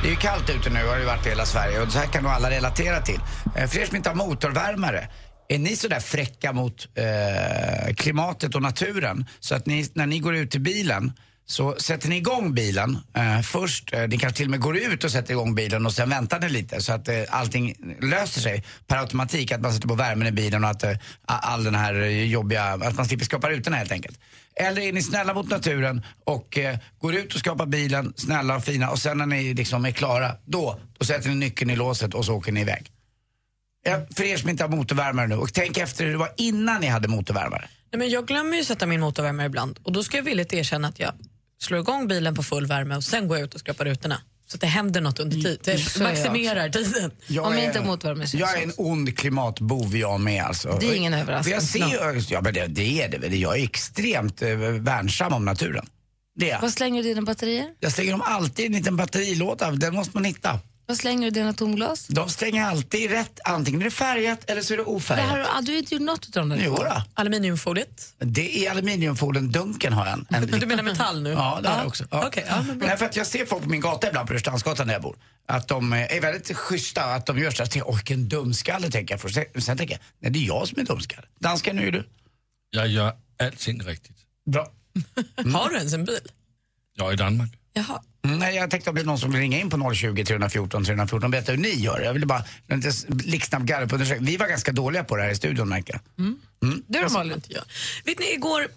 Det 0.02 0.08
är 0.08 0.10
ju 0.10 0.16
kallt 0.16 0.50
ute 0.50 0.70
nu, 0.70 0.86
har 0.86 0.98
det 0.98 1.04
varit 1.04 1.26
i 1.26 1.28
hela 1.28 1.44
Sverige 1.46 1.80
och 1.80 1.92
så 1.92 1.98
här 1.98 2.06
kan 2.06 2.22
nog 2.22 2.32
alla 2.32 2.50
relatera 2.50 3.00
till. 3.00 3.20
Eh, 3.56 3.66
För 3.66 3.78
er 3.78 3.86
som 3.86 3.96
inte 3.96 4.08
har 4.08 4.16
motorvärmare, 4.16 5.08
är 5.48 5.58
ni 5.58 5.76
så 5.76 5.88
där 5.88 6.00
fräcka 6.00 6.52
mot 6.52 6.88
eh, 6.94 7.94
klimatet 7.94 8.54
och 8.54 8.62
naturen 8.62 9.26
så 9.40 9.54
att 9.54 9.66
ni, 9.66 9.90
när 9.94 10.06
ni 10.06 10.18
går 10.18 10.34
ut 10.34 10.50
till 10.50 10.60
bilen 10.60 11.12
så 11.46 11.74
sätter 11.78 12.08
ni 12.08 12.16
igång 12.16 12.54
bilen 12.54 12.98
eh, 13.16 13.40
först. 13.40 13.94
Eh, 13.94 14.08
ni 14.08 14.18
kanske 14.18 14.36
till 14.36 14.46
och 14.46 14.50
med 14.50 14.60
går 14.60 14.76
ut 14.76 15.04
och 15.04 15.10
sätter 15.10 15.32
igång 15.32 15.54
bilen 15.54 15.86
och 15.86 15.92
sen 15.92 16.10
väntar 16.10 16.40
ni 16.40 16.48
lite 16.48 16.80
så 16.82 16.92
att 16.92 17.08
eh, 17.08 17.22
allting 17.28 17.74
löser 18.00 18.40
sig 18.40 18.64
per 18.86 18.96
automatik. 18.96 19.52
Att 19.52 19.60
man 19.60 19.72
sätter 19.72 19.88
på 19.88 19.94
värmen 19.94 20.26
i 20.26 20.32
bilen 20.32 20.64
och 20.64 20.70
att 20.70 20.82
eh, 20.82 20.96
all 21.26 21.64
den 21.64 21.74
här 21.74 21.94
jobbiga, 22.04 22.64
att 22.64 22.96
man 22.96 23.06
slipper 23.06 23.24
skapa 23.24 23.50
rutorna 23.50 23.76
helt 23.76 23.92
enkelt. 23.92 24.18
Eller 24.56 24.82
är 24.82 24.92
ni 24.92 25.02
snälla 25.02 25.34
mot 25.34 25.50
naturen 25.50 26.02
och 26.24 26.58
eh, 26.58 26.78
går 26.98 27.14
ut 27.14 27.34
och 27.34 27.40
skapar 27.40 27.66
bilen, 27.66 28.12
snälla 28.16 28.56
och 28.56 28.64
fina 28.64 28.90
och 28.90 28.98
sen 28.98 29.18
när 29.18 29.26
ni 29.26 29.54
liksom 29.54 29.84
är 29.84 29.90
klara, 29.90 30.36
då, 30.44 30.80
då 30.98 31.04
sätter 31.04 31.28
ni 31.28 31.34
nyckeln 31.34 31.70
i 31.70 31.76
låset 31.76 32.14
och 32.14 32.24
så 32.24 32.34
åker 32.34 32.52
ni 32.52 32.60
iväg. 32.60 32.90
Ja, 33.86 34.06
för 34.16 34.24
er 34.24 34.36
som 34.36 34.50
inte 34.50 34.64
har 34.64 34.68
motorvärmare 34.68 35.26
nu, 35.26 35.34
och 35.34 35.52
tänk 35.52 35.78
efter 35.78 36.04
hur 36.04 36.12
det 36.12 36.18
var 36.18 36.32
innan 36.36 36.80
ni 36.80 36.86
hade 36.86 37.08
motorvärmare. 37.08 37.68
Nej, 37.92 37.98
men 37.98 38.10
jag 38.10 38.26
glömmer 38.26 38.56
ju 38.56 38.64
sätta 38.64 38.86
min 38.86 39.00
motorvärmare 39.00 39.46
ibland 39.46 39.78
och 39.82 39.92
då 39.92 40.04
ska 40.04 40.16
jag 40.16 40.24
villigt 40.24 40.52
erkänna 40.52 40.88
att 40.88 40.98
jag 40.98 41.12
slår 41.62 41.80
igång 41.80 42.08
bilen 42.08 42.34
på 42.34 42.42
full 42.42 42.66
värme 42.66 42.96
och 42.96 43.04
sen 43.04 43.28
går 43.28 43.36
jag 43.38 43.44
ut 43.44 43.54
och 43.54 43.60
skrapar 43.60 43.84
rutorna. 43.84 44.20
Så 44.46 44.56
att 44.56 44.60
det 44.60 44.66
händer 44.66 45.00
något 45.00 45.20
under 45.20 45.36
tid. 45.36 45.60
Det 45.64 45.78
Så 45.78 45.98
är 45.98 46.04
jag 46.04 46.10
maximerar 46.14 46.68
tiden. 46.68 47.10
Jag 47.26 47.46
Om 47.46 47.52
är- 47.52 47.64
inte 47.64 47.78
är 47.78 48.36
Jag 48.36 48.58
är 48.58 48.62
en 48.62 48.72
ond 48.76 49.18
klimatbov 49.18 49.96
jag 49.96 50.20
med 50.20 50.42
alltså. 50.44 50.76
Det 50.80 50.86
är 50.86 50.94
ingen 50.94 51.14
överraskning. 51.14 51.54
Jag 51.54 51.62
ser, 51.62 51.78
ju- 52.14 52.22
ja 52.28 52.40
men 52.40 52.54
det, 52.54 52.66
det 52.66 53.02
är 53.02 53.08
det 53.08 53.18
väl. 53.18 53.34
Jag 53.34 53.58
är 53.58 53.64
extremt 53.64 54.42
eh, 54.42 54.48
värnsam 54.56 55.32
om 55.32 55.44
naturen. 55.44 55.86
Det 56.36 56.46
är 56.50 56.54
jag. 56.54 56.60
Vad 56.60 56.72
slänger 56.72 57.02
du 57.02 57.08
dina 57.08 57.22
batterier? 57.22 57.68
Jag 57.80 57.92
slänger 57.92 58.10
dem 58.12 58.22
alltid 58.24 58.62
i 58.64 58.66
en 58.66 58.72
liten 58.72 58.96
batterilåda, 58.96 59.70
den 59.70 59.94
måste 59.94 60.16
man 60.16 60.24
hitta. 60.24 60.58
Vad 60.86 60.96
slänger 60.96 61.24
du 61.24 61.30
dina 61.30 61.52
tomglas? 61.52 62.06
De 62.06 62.28
slänger 62.28 62.64
alltid 62.64 63.10
rätt, 63.10 63.40
antingen 63.44 63.80
är 63.80 63.84
det 63.84 63.90
färgat 63.90 64.50
eller 64.50 64.62
så 64.62 64.72
är 64.72 64.76
det 64.78 64.82
Det 64.84 64.88
ofärgat. 64.90 65.24
här, 65.24 65.38
har 65.38 65.62
du 65.62 65.72
har 65.72 65.78
inte 65.78 65.94
gjort 65.94 66.02
något 66.02 66.28
utav 66.28 66.48
dem? 66.48 66.58
Jo 66.64 66.74
då. 66.76 67.02
Aluminiumfoliet. 67.14 68.14
Det 68.18 68.66
är 68.66 68.70
aluminiumfolien-dunken 68.70 69.92
har 69.92 70.06
jag. 70.06 70.18
En, 70.28 70.52
en 70.52 70.60
Du 70.60 70.66
menar 70.66 70.82
metall 70.82 71.22
nu? 71.22 71.30
Ja, 71.30 71.60
det 71.62 71.68
har 71.68 71.78
jag 71.78 71.86
också. 71.86 72.04
Ja. 72.10 72.26
Okej, 72.26 72.44
ja. 72.48 72.64
Nej, 72.76 72.96
för 72.96 73.06
att 73.06 73.16
jag 73.16 73.26
ser 73.26 73.46
folk 73.46 73.62
på 73.62 73.68
min 73.68 73.80
gata 73.80 74.08
ibland, 74.08 74.28
på 74.28 74.34
Rörstrandsgatan 74.34 74.86
där 74.86 74.94
jag 74.94 75.02
bor, 75.02 75.16
att 75.48 75.68
de 75.68 75.92
eh, 75.92 76.16
är 76.16 76.20
väldigt 76.20 76.56
schyssta, 76.56 77.04
att 77.04 77.26
de 77.26 77.38
gör 77.38 77.50
så 77.50 77.62
här, 77.62 77.82
"Oj, 77.86 77.94
vilken 77.96 78.28
dumskalle 78.28 78.90
tänker 78.90 79.14
jag 79.14 79.20
först. 79.20 79.34
Sen, 79.58 79.78
tänker 79.78 79.94
jag, 79.94 80.00
nej 80.18 80.30
det 80.32 80.38
är 80.38 80.46
jag 80.46 80.68
som 80.68 80.80
är 80.80 80.84
dumskalle. 80.84 81.26
Dansken, 81.40 81.78
hur 81.78 81.86
är 81.88 81.92
du? 81.92 82.08
Jag 82.70 82.88
gör 82.88 83.12
allting 83.42 83.82
riktigt. 83.82 84.16
Bra. 84.46 84.68
Har 85.54 85.70
du 85.70 85.76
ens 85.76 85.92
en 85.94 86.04
bil? 86.04 86.18
Är 87.00 87.12
i 87.12 87.16
Danmark. 87.16 87.50
Jaha. 87.76 88.02
Mm, 88.24 88.38
Nej, 88.38 88.54
jag 88.56 88.70
tänkte 88.70 88.90
om 88.90 88.96
det 88.96 89.02
är 89.02 89.04
någon 89.04 89.18
som 89.18 89.30
vill 89.32 89.40
ringa 89.40 89.60
in 89.60 89.70
på 89.70 89.94
020 89.94 90.24
314 90.24 90.84
314 90.84 91.24
och 91.24 91.30
berätta 91.30 91.52
hur 91.52 91.58
ni 91.58 91.74
gör. 91.74 92.00
Jag 92.00 92.12
ville 92.12 92.26
bara, 92.26 92.44
en 92.68 92.80
lite 92.80 93.06
blixtsnabb 93.08 93.66
gallupundersökning. 93.66 94.26
Vi 94.26 94.36
var 94.36 94.46
ganska 94.48 94.72
dåliga 94.72 95.04
på 95.04 95.16
det 95.16 95.22
här 95.22 95.30
i 95.30 95.36
studion 95.36 95.68
märker 95.68 96.00
jag. 96.16 96.34
Du 96.86 97.02
då 97.02 97.08
Malin? 97.12 97.32
Inte 97.32 97.52
jag. 97.52 97.62
Vet 98.04 98.18
ni, 98.18 98.32
igår 98.32 98.68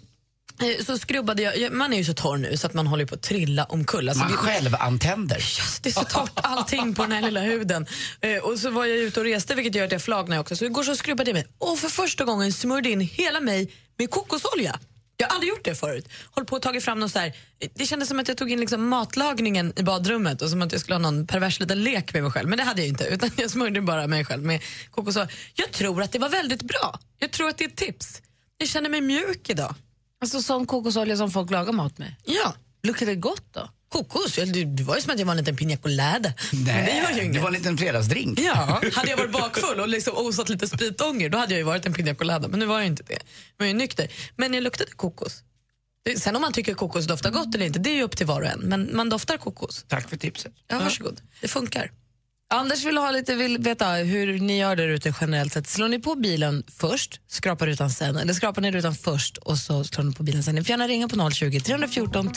eh, 0.62 0.84
så 0.84 0.98
skrubbade 0.98 1.42
jag, 1.42 1.72
man 1.72 1.92
är 1.92 1.96
ju 1.96 2.04
så 2.04 2.14
torr 2.14 2.36
nu 2.36 2.56
så 2.56 2.66
att 2.66 2.74
man 2.74 2.86
håller 2.86 3.04
på 3.06 3.14
att 3.14 3.22
trilla 3.22 3.64
omkull. 3.64 4.08
Alltså, 4.08 4.24
Man 4.24 4.32
det- 4.32 4.38
självantänder. 4.38 5.36
Yes, 5.36 5.80
det 5.82 5.88
är 5.88 5.92
så 5.92 6.04
torrt 6.04 6.32
allting 6.34 6.94
på 6.94 7.02
den 7.02 7.12
här 7.12 7.22
lilla 7.22 7.40
huden. 7.40 7.86
Eh, 8.20 8.36
och 8.36 8.58
så 8.58 8.70
var 8.70 8.84
jag 8.86 8.98
ute 8.98 9.20
och 9.20 9.26
reste 9.26 9.54
vilket 9.54 9.74
gör 9.74 9.84
att 9.84 9.92
jag 9.92 10.02
flagnar 10.02 10.38
också. 10.38 10.56
Så 10.56 10.64
igår 10.64 10.82
så 10.82 10.96
skrubbade 10.96 11.30
jag 11.30 11.34
mig 11.34 11.46
och 11.58 11.78
för 11.78 11.88
första 11.88 12.24
gången 12.24 12.52
smörjde 12.52 12.90
in 12.90 13.00
hela 13.00 13.40
mig 13.40 13.70
med 13.98 14.10
kokosolja. 14.10 14.78
Jag 15.20 15.28
har 15.28 15.34
aldrig 15.34 15.50
gjort 15.50 15.64
det 15.64 15.74
förut. 15.74 16.08
Håll 16.30 16.44
på 16.44 16.56
att 16.56 16.62
tagit 16.62 16.84
fram 16.84 17.00
någon 17.00 17.10
så 17.10 17.18
här, 17.18 17.36
det 17.74 17.86
kändes 17.86 18.08
som 18.08 18.18
att 18.18 18.28
jag 18.28 18.36
tog 18.36 18.50
in 18.50 18.60
liksom 18.60 18.88
matlagningen 18.88 19.72
i 19.76 19.82
badrummet 19.82 20.42
och 20.42 20.50
som 20.50 20.62
att 20.62 20.72
jag 20.72 20.80
skulle 20.80 20.94
ha 20.94 20.98
någon 20.98 21.26
pervers 21.26 21.60
liten 21.60 21.82
lek 21.82 22.14
med 22.14 22.22
mig 22.22 22.32
själv. 22.32 22.48
Men 22.48 22.58
det 22.58 22.64
hade 22.64 22.80
jag 22.80 22.88
inte 22.88 23.04
utan 23.04 23.30
jag 23.36 23.50
smörjde 23.50 23.80
bara 23.80 24.06
mig 24.06 24.24
själv 24.24 24.42
med 24.42 24.62
kokosolja. 24.90 25.28
Jag 25.54 25.72
tror 25.72 26.02
att 26.02 26.12
det 26.12 26.18
var 26.18 26.28
väldigt 26.28 26.62
bra. 26.62 26.98
Jag 27.18 27.30
tror 27.30 27.48
att 27.48 27.58
det 27.58 27.64
är 27.64 27.68
ett 27.68 27.76
tips. 27.76 28.22
Jag 28.58 28.68
känner 28.68 28.90
mig 28.90 29.00
mjuk 29.00 29.50
idag. 29.50 29.74
Alltså 30.20 30.42
sån 30.42 30.66
kokosolja 30.66 31.16
som 31.16 31.30
folk 31.30 31.50
lagar 31.50 31.72
mat 31.72 31.98
med. 31.98 32.14
Ja. 32.24 32.54
Luktar 32.82 33.06
det 33.06 33.14
gott 33.14 33.46
då? 33.54 33.68
Kokos? 33.88 34.34
Det, 34.34 34.82
var 34.82 34.96
ju 34.96 35.02
som 35.02 35.12
att 35.12 35.18
jag 35.18 35.26
var 35.26 35.32
en 35.32 35.38
liten 35.38 35.56
piña 35.56 35.76
colada. 35.76 36.32
Men 36.52 36.64
det 36.64 36.96
gör 36.96 37.10
ju 37.10 37.16
det 37.16 37.24
inget. 37.24 37.42
var 37.42 37.48
en 37.48 37.54
liten 37.54 37.78
fredagsdrink. 37.78 38.40
Ja, 38.40 38.80
hade 38.94 39.10
jag 39.10 39.16
varit 39.16 39.32
bakfull 39.32 39.80
och 39.80 39.88
liksom 39.88 40.16
osat 40.16 40.48
lite 40.48 40.68
spritånger 40.68 41.28
då 41.28 41.38
hade 41.38 41.52
jag 41.52 41.58
ju 41.58 41.64
varit 41.64 41.86
en 41.86 41.94
piña 41.94 42.14
colada, 42.14 42.48
men 42.48 42.60
nu 42.60 42.66
var 42.66 42.78
jag 42.78 42.86
inte 42.86 43.02
det. 43.02 43.18
Jag 43.56 43.64
var 43.64 43.66
ju 43.66 43.72
nykter. 43.72 44.08
Men 44.36 44.54
jag 44.54 44.62
luktade 44.62 44.90
kokos. 44.90 45.42
Sen 46.16 46.36
om 46.36 46.42
man 46.42 46.52
tycker 46.52 46.74
kokos 46.74 47.06
doftar 47.06 47.30
gott 47.30 47.54
eller 47.54 47.66
inte, 47.66 47.78
det 47.78 47.90
är 47.90 47.94
ju 47.94 48.02
upp 48.02 48.16
till 48.16 48.26
var 48.26 48.40
och 48.40 48.46
en. 48.46 48.60
Men 48.60 48.96
man 48.96 49.08
doftar 49.08 49.36
kokos. 49.36 49.84
Tack 49.88 50.10
för 50.10 50.16
tipset. 50.16 50.52
Ja, 50.68 50.78
varsågod. 50.78 51.20
Det 51.40 51.48
funkar. 51.48 51.90
Anders 52.50 52.84
vill, 52.84 52.98
ha 52.98 53.10
lite, 53.10 53.34
vill 53.34 53.58
veta 53.58 53.88
hur 53.88 54.40
ni 54.40 54.58
gör 54.58 54.76
där 54.76 54.88
ute 54.88 55.14
generellt 55.20 55.52
sett. 55.52 55.66
Slår 55.66 55.88
ni 55.88 55.98
på 55.98 56.14
bilen 56.14 56.64
först, 56.68 57.20
skrapar 57.28 57.66
rutan 57.66 57.90
sen, 57.90 58.16
eller 58.16 58.32
skrapar 58.34 58.62
ni 58.62 58.70
rutan 58.70 58.94
först 58.94 59.36
och 59.36 59.58
så 59.58 59.84
slår 59.84 60.04
ni 60.04 60.14
på 60.14 60.22
bilen 60.22 60.42
sen? 60.42 60.54
Ni 60.54 60.64
får 60.64 60.70
gärna 60.70 60.88
ringa 60.88 61.08
på 61.08 61.30
020 61.30 61.60
314 61.60 62.32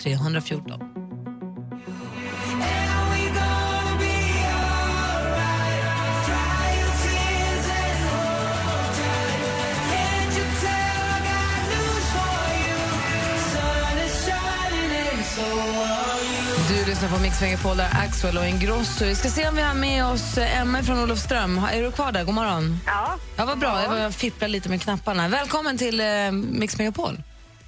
Mix 17.32 17.42
Megapol, 17.42 17.78
där 17.78 17.90
Axwell 17.94 18.38
och 18.38 18.46
Ingrosso. 18.46 19.06
Vi 19.06 19.16
ska 19.16 19.30
se 19.30 19.48
om 19.48 19.56
vi 19.56 19.62
har 19.62 19.74
med 19.74 20.06
oss 20.06 20.38
eh, 20.38 20.62
Emma 20.62 20.84
från 20.84 21.00
Olofström. 21.04 21.58
Är 21.74 21.82
du 21.84 21.92
kvar 21.92 22.12
där? 22.12 22.24
God 22.24 22.36
morgon. 22.36 22.78
Ja. 22.86 23.18
Ja, 23.38 23.46
vad 23.46 23.60
bra. 23.60 23.82
Jag 23.84 23.90
var- 23.90 24.12
fipplar 24.12 24.48
lite 24.48 24.70
med 24.70 24.82
knapparna. 24.82 25.28
Välkommen 25.28 25.78
till 25.78 26.00
eh, 26.00 26.32
Mix 26.32 26.78
Megapol. 26.78 27.18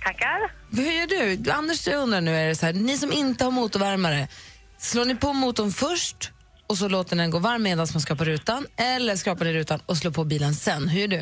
Tackar. 0.04 0.40
Hur 0.72 0.92
gör 0.92 1.08
du? 1.08 1.52
Anders, 1.52 1.88
jag 1.88 2.00
undrar 2.02 2.22
nu, 2.22 2.36
är 2.36 2.48
det 2.48 2.56
så 2.56 2.66
här, 2.66 2.74
ni 2.74 2.98
som 2.98 3.12
inte 3.14 3.44
har 3.44 3.52
motorvärmare, 3.52 4.28
slår 4.78 5.06
ni 5.06 5.16
på 5.16 5.34
motorn 5.34 5.72
först 5.72 6.32
och 6.68 6.78
så 6.78 6.88
låter 6.90 7.16
den 7.16 7.32
gå 7.32 7.40
varm 7.40 7.64
medan 7.64 7.88
man 7.94 8.02
skrapar 8.02 8.26
rutan? 8.26 8.66
Eller 8.78 9.16
skrapar 9.16 9.46
ni 9.46 9.54
rutan 9.54 9.80
och 9.86 9.98
slår 9.98 10.12
på 10.12 10.24
bilen 10.24 10.54
sen? 10.54 10.88
Hur 10.90 11.02
gör 11.02 11.08
du? 11.08 11.22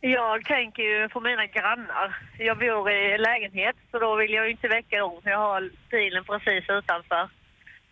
Jag 0.00 0.44
tänker 0.44 0.82
ju 0.82 1.08
på 1.08 1.20
mina 1.20 1.46
grannar. 1.46 2.08
Jag 2.38 2.58
bor 2.58 2.90
i 2.90 3.18
lägenhet 3.18 3.76
så 3.90 3.98
då 3.98 4.16
vill 4.16 4.30
jag 4.38 4.50
inte 4.50 4.68
väcka 4.68 4.96
dem. 4.98 5.20
Jag 5.24 5.38
har 5.38 5.70
bilen 5.90 6.24
precis 6.24 6.64
utanför. 6.78 7.39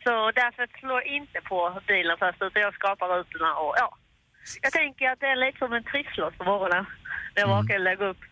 Så 0.05 0.12
därför 0.40 0.64
slår 0.81 0.99
jag 1.02 1.07
inte 1.19 1.38
på 1.50 1.59
bilen 1.87 2.17
först 2.19 2.43
utan 2.43 2.62
jag 2.62 2.75
skrapar 2.75 3.07
rutorna 3.14 3.50
och 3.55 3.75
ja. 3.83 3.88
Jag 4.62 4.73
tänker 4.73 5.05
att 5.12 5.21
det 5.21 5.26
är 5.26 5.37
lite 5.47 5.59
som 5.59 5.73
en 5.73 5.85
trisslott 5.85 6.38
på 6.38 6.45
morgonen 6.45 6.85
när 7.35 7.43
jag 7.43 7.49
vaknar 7.49 7.76
och 7.76 7.83
lägger 7.83 8.07
upp. 8.12 8.23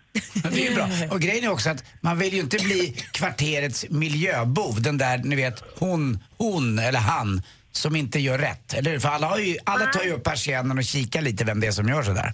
Det 0.55 0.67
är 0.67 0.75
bra. 0.75 1.15
Och 1.15 1.21
grejen 1.21 1.45
är 1.45 1.51
också 1.53 1.71
att 1.71 1.85
man 2.01 2.19
vill 2.19 2.35
ju 2.35 2.41
inte 2.41 2.57
bli 2.57 2.93
kvarterets 3.13 3.87
miljöbov. 3.91 4.83
Den 4.83 4.99
där, 4.99 5.19
ni 5.19 5.37
vet, 5.37 5.65
hon, 5.79 6.19
hon 6.39 6.79
eller 6.79 6.99
han 6.99 7.43
som 7.73 7.97
inte 7.97 8.19
gör 8.19 8.39
rätt. 8.39 8.75
Eller 8.75 8.91
hur? 8.91 8.99
För 8.99 9.09
alla, 9.09 9.27
har 9.27 9.39
ju, 9.39 9.57
alla 9.65 9.87
tar 9.87 10.05
ju 10.05 10.13
upp 10.13 10.25
persiennen 10.25 10.79
och 10.79 10.85
kikar 10.85 11.23
lite 11.23 11.45
vem 11.45 11.61
det 11.61 11.67
är 11.67 11.71
som 11.71 11.89
gör 11.89 12.03
sådär. 12.03 12.33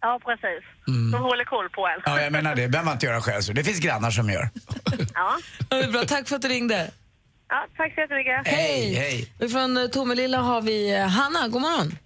Ja, 0.00 0.20
precis. 0.24 0.64
Mm. 0.88 1.10
De 1.10 1.22
håller 1.22 1.44
koll 1.44 1.68
på 1.70 1.86
en. 1.86 2.02
Ja, 2.04 2.20
jag 2.20 2.32
menar 2.32 2.54
det. 2.54 2.68
behöver 2.68 2.84
man 2.84 2.94
inte 2.94 3.06
göra 3.06 3.20
själv. 3.20 3.42
Så 3.42 3.52
det 3.52 3.64
finns 3.64 3.80
grannar 3.80 4.10
som 4.10 4.30
gör. 4.30 4.48
Ja. 5.14 5.36
Ja, 5.70 5.76
det 5.76 5.84
är 5.84 5.92
bra. 5.92 6.04
Tack 6.04 6.28
för 6.28 6.36
att 6.36 6.42
du 6.42 6.48
ringde. 6.48 6.90
Ja, 7.48 7.66
tack 7.76 7.94
så 7.94 8.00
jättemycket. 8.00 8.46
Hej, 8.46 8.94
hej. 8.94 9.32
Och 9.40 9.50
Från 9.50 9.76
eh, 9.76 9.86
Tomelilla 9.86 10.38
har 10.38 10.62
vi 10.62 10.94
eh, 10.94 11.06
Hanna. 11.06 11.48
God 11.48 11.62
morgon. 11.62 11.98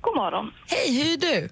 God 0.00 0.16
morgon. 0.16 0.52
Hej, 0.68 0.86
hur 0.98 1.12
är 1.12 1.16
du? 1.16 1.48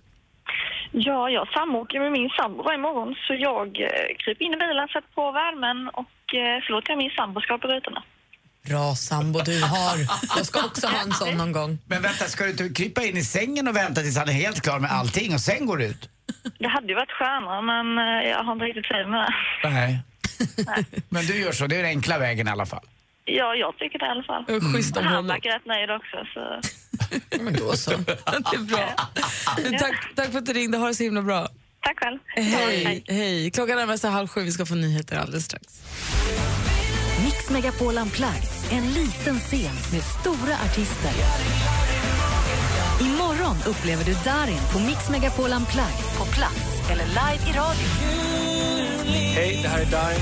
Ja, 0.92 1.30
jag 1.30 1.48
samåker 1.48 2.00
med 2.00 2.12
min 2.12 2.30
sambo 2.30 2.62
varje 2.62 2.78
morgon 2.78 3.14
så 3.26 3.34
jag 3.34 3.66
eh, 3.80 4.16
kryper 4.18 4.44
in 4.44 4.52
i 4.52 4.56
bilen, 4.56 4.88
sätter 4.88 5.14
på 5.14 5.32
värmen 5.32 5.88
och 5.88 6.34
eh, 6.34 6.56
så 6.66 6.72
låter 6.72 6.90
jag 6.90 6.98
min 6.98 7.10
sambo 7.10 7.40
skrapa 7.40 7.68
rutorna. 7.68 8.02
Bra 8.68 8.94
sambo 8.94 9.40
du 9.40 9.62
har. 9.62 9.96
Jag 10.36 10.46
ska 10.46 10.64
också 10.64 10.86
ha 10.86 11.00
en 11.00 11.12
sån 11.12 11.36
någon 11.36 11.52
gång. 11.52 11.78
Men 11.86 12.02
vänta, 12.02 12.24
ska 12.24 12.44
du 12.44 12.50
inte 12.50 12.68
krypa 12.68 13.02
in 13.02 13.16
i 13.16 13.22
sängen 13.24 13.68
och 13.68 13.76
vänta 13.76 14.00
tills 14.00 14.16
han 14.18 14.28
är 14.28 14.32
helt 14.32 14.60
klar 14.62 14.78
med 14.78 14.90
allting 14.92 15.34
och 15.34 15.40
sen 15.40 15.66
går 15.66 15.76
du 15.76 15.84
ut? 15.84 16.08
Det 16.58 16.68
hade 16.68 16.86
ju 16.86 16.94
varit 16.94 17.10
skönare 17.10 17.62
men 17.62 17.98
eh, 17.98 18.30
jag 18.30 18.44
har 18.44 18.52
inte 18.52 18.64
riktigt 18.64 18.84
tid 18.84 19.08
med 19.08 19.20
det. 19.62 19.68
Nej. 19.70 20.02
Men 21.08 21.26
du 21.26 21.40
gör 21.40 21.52
så, 21.52 21.66
det 21.66 21.76
är 21.76 21.82
den 21.82 21.86
enkla 21.90 22.18
vägen 22.18 22.48
i 22.48 22.50
alla 22.50 22.66
fall. 22.66 22.86
Ja, 23.24 23.54
jag 23.54 23.78
tycker 23.78 23.98
det 23.98 24.06
i 24.06 24.08
alla 24.08 24.22
fall. 24.22 24.44
Mm. 24.48 24.72
Schysst 24.74 24.96
av 24.96 25.02
Han 25.02 25.12
honom. 25.14 25.26
verkar 25.28 25.50
rätt 25.50 25.66
nöjd 25.66 25.90
också 25.90 26.16
så 26.34 26.60
Men 27.42 27.54
då 27.54 27.72
så. 27.76 27.90
Det 28.50 28.56
är 28.56 28.62
bra. 28.64 28.94
Tack, 29.78 30.14
tack 30.16 30.30
för 30.32 30.38
att 30.38 30.46
du 30.46 30.52
ringde. 30.52 30.78
Ha 30.78 30.86
det 30.88 30.94
så 30.94 31.02
himla 31.02 31.22
bra. 31.22 31.48
tack 31.80 31.98
själv. 31.98 32.18
Hej. 32.26 33.04
Hej. 33.08 33.50
Klockan 33.50 33.76
närmar 33.76 33.96
sig 33.96 34.10
halv 34.10 34.28
sju. 34.28 34.40
Vi 34.40 34.52
ska 34.52 34.66
få 34.66 34.74
nyheter 34.74 35.16
alldeles 35.18 35.44
strax. 35.44 35.64
Mix 37.24 37.50
Megapol 37.50 37.98
Unplugged, 37.98 38.48
en 38.72 38.86
liten 38.92 39.38
scen 39.40 39.74
med 39.92 40.02
stora 40.20 40.54
artister. 40.66 41.12
Imorgon 43.00 43.56
upplever 43.66 44.04
du 44.04 44.12
Darin 44.24 44.60
på 44.72 44.78
Mix 44.78 45.10
Megapol 45.10 45.52
Unplugged 45.52 46.16
på 46.18 46.24
plats 46.24 46.90
eller 46.90 47.04
live 47.06 47.50
i 47.50 47.52
radio. 47.52 47.86
Hej, 49.34 49.60
det 49.62 49.68
här 49.68 49.80
är 49.80 49.86
Darin. 49.90 50.20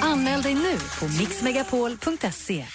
Anmäl 0.00 0.42
dig 0.42 0.54
nu 0.54 0.78
på 0.98 1.04
mixmegapol.se. 1.18 2.66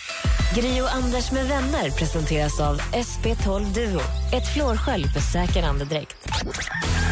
Gri 0.56 0.82
och 0.82 0.94
Anders 0.94 1.32
med 1.32 1.46
vänner 1.48 1.90
presenteras 1.90 2.60
av 2.60 2.76
SP12 2.80 3.74
Duo. 3.74 4.02
Ett 4.38 4.54
flårskölj 4.54 5.06
för 5.14 5.20
säker 5.20 5.64
andedräkt. 5.64 6.18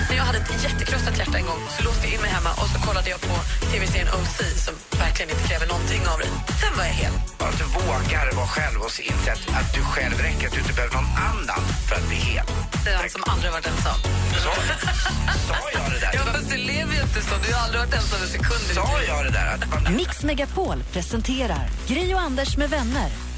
När 0.10 0.16
jag 0.18 0.24
hade 0.24 0.38
ett 0.38 0.64
jättekrossat 0.64 1.18
hjärta 1.18 1.38
en 1.38 1.46
gång 1.46 1.62
så 1.78 1.84
låste 1.84 2.04
jag 2.08 2.14
in 2.16 2.22
mig 2.22 2.30
hemma 2.30 2.52
och 2.62 2.70
så 2.74 2.78
kollade 2.88 3.10
jag 3.10 3.22
på 3.22 3.36
tv-serien 3.72 4.08
OC 4.20 4.38
som 4.66 4.74
verkligen 5.04 5.30
inte 5.34 5.44
kräver 5.50 5.68
någonting 5.74 6.02
av 6.14 6.18
dig. 6.20 6.30
Sen 6.62 6.74
var 6.78 6.86
jag 6.92 6.96
hel. 7.04 7.14
Att 7.48 7.58
du 7.62 7.66
vågar 7.80 8.26
vara 8.40 8.52
själv 8.56 8.78
och 8.86 8.92
inse 9.12 9.32
att, 9.36 9.44
att 9.60 9.70
du 9.78 9.82
själv 9.94 10.16
räcker, 10.28 10.48
att 10.48 10.54
du 10.56 10.60
inte 10.66 10.76
behöver 10.78 10.96
någon 11.00 11.12
annan 11.30 11.62
för 11.88 11.96
att 12.00 12.08
bli 12.10 12.20
hel. 12.30 12.46
Den 12.86 13.10
som 13.16 13.24
aldrig 13.32 13.52
varit 13.56 13.68
ensam. 13.72 14.00
Sa, 14.44 14.54
sa 15.50 15.58
jag 15.78 15.86
det 15.94 16.00
där? 16.06 16.12
Ja, 16.18 16.22
fast 16.34 16.50
du 16.54 16.58
lever 16.72 16.94
ju 16.98 17.02
inte 17.08 17.22
så. 17.30 17.34
Du 17.46 17.50
har 17.54 17.62
aldrig 17.66 17.80
varit 17.84 17.96
ensam 18.00 18.20
en 18.26 18.32
sekund 18.38 18.64
Sa 18.80 18.88
jag 19.08 19.20
det 19.26 19.34
där? 19.40 19.48
Att 19.56 19.64
man, 19.84 19.96
Mix 20.00 20.24
Megapol 20.24 20.78
presenterar 20.94 21.66
Gri 21.88 22.14
och 22.14 22.22
Anders 22.28 22.58
med 22.58 22.70
vänner. 22.70 23.31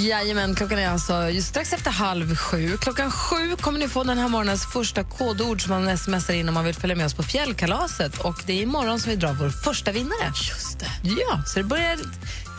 Jajamän, 0.00 0.54
klockan 0.54 0.78
är 0.78 0.88
alltså 0.88 1.30
just 1.30 1.48
strax 1.48 1.72
efter 1.72 1.90
halv 1.90 2.36
sju. 2.36 2.76
Klockan 2.76 3.10
sju 3.10 3.56
kommer 3.56 3.78
ni 3.78 3.88
få 3.88 4.04
den 4.04 4.18
här 4.18 4.28
morgonens 4.28 4.66
första 4.66 5.04
kodord 5.04 5.62
som 5.62 5.70
man 5.70 5.98
smsar 5.98 6.34
in 6.34 6.48
om 6.48 6.54
man 6.54 6.64
vill 6.64 6.74
följa 6.74 6.96
med 6.96 7.06
oss 7.06 7.14
på 7.14 7.22
fjällkalaset. 7.22 8.18
Och 8.18 8.42
det 8.46 8.52
är 8.52 8.62
imorgon 8.62 9.00
som 9.00 9.10
vi 9.10 9.16
drar 9.16 9.32
vår 9.32 9.48
första 9.48 9.92
vinnare. 9.92 10.32
Just 10.48 10.78
det. 10.78 10.86
Ja, 11.02 11.42
så 11.46 11.58
det 11.58 11.64
börjar 11.64 11.98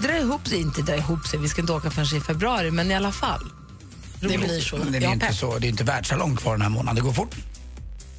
dra 0.02 0.18
ihop 0.18 0.48
sig. 0.48 0.62
Inte 0.62 0.82
dra 0.82 0.96
ihop 0.96 1.28
sig, 1.28 1.40
vi 1.40 1.50
ska 1.50 1.62
inte 1.62 1.74
åka 1.74 1.92
förrän 1.92 2.18
i 2.18 2.22
februari, 2.22 2.72
men 2.72 2.92
i 2.92 2.96
alla 2.96 3.12
fall. 3.12 3.52
Det 4.20 4.28
blir 4.38 4.62
så. 4.62 4.78
Men 4.78 4.92
det 4.92 4.98
är 4.98 5.14
inte 5.14 5.26
pepp. 5.26 5.36
så, 5.36 5.60
det 5.60 5.68
är 5.68 5.70
inte 5.70 5.84
världsalong 5.84 6.36
kvar 6.36 6.52
den 6.52 6.62
här 6.62 6.70
månaden. 6.70 6.96
Det 6.96 7.02
går 7.02 7.14
fort. 7.14 7.36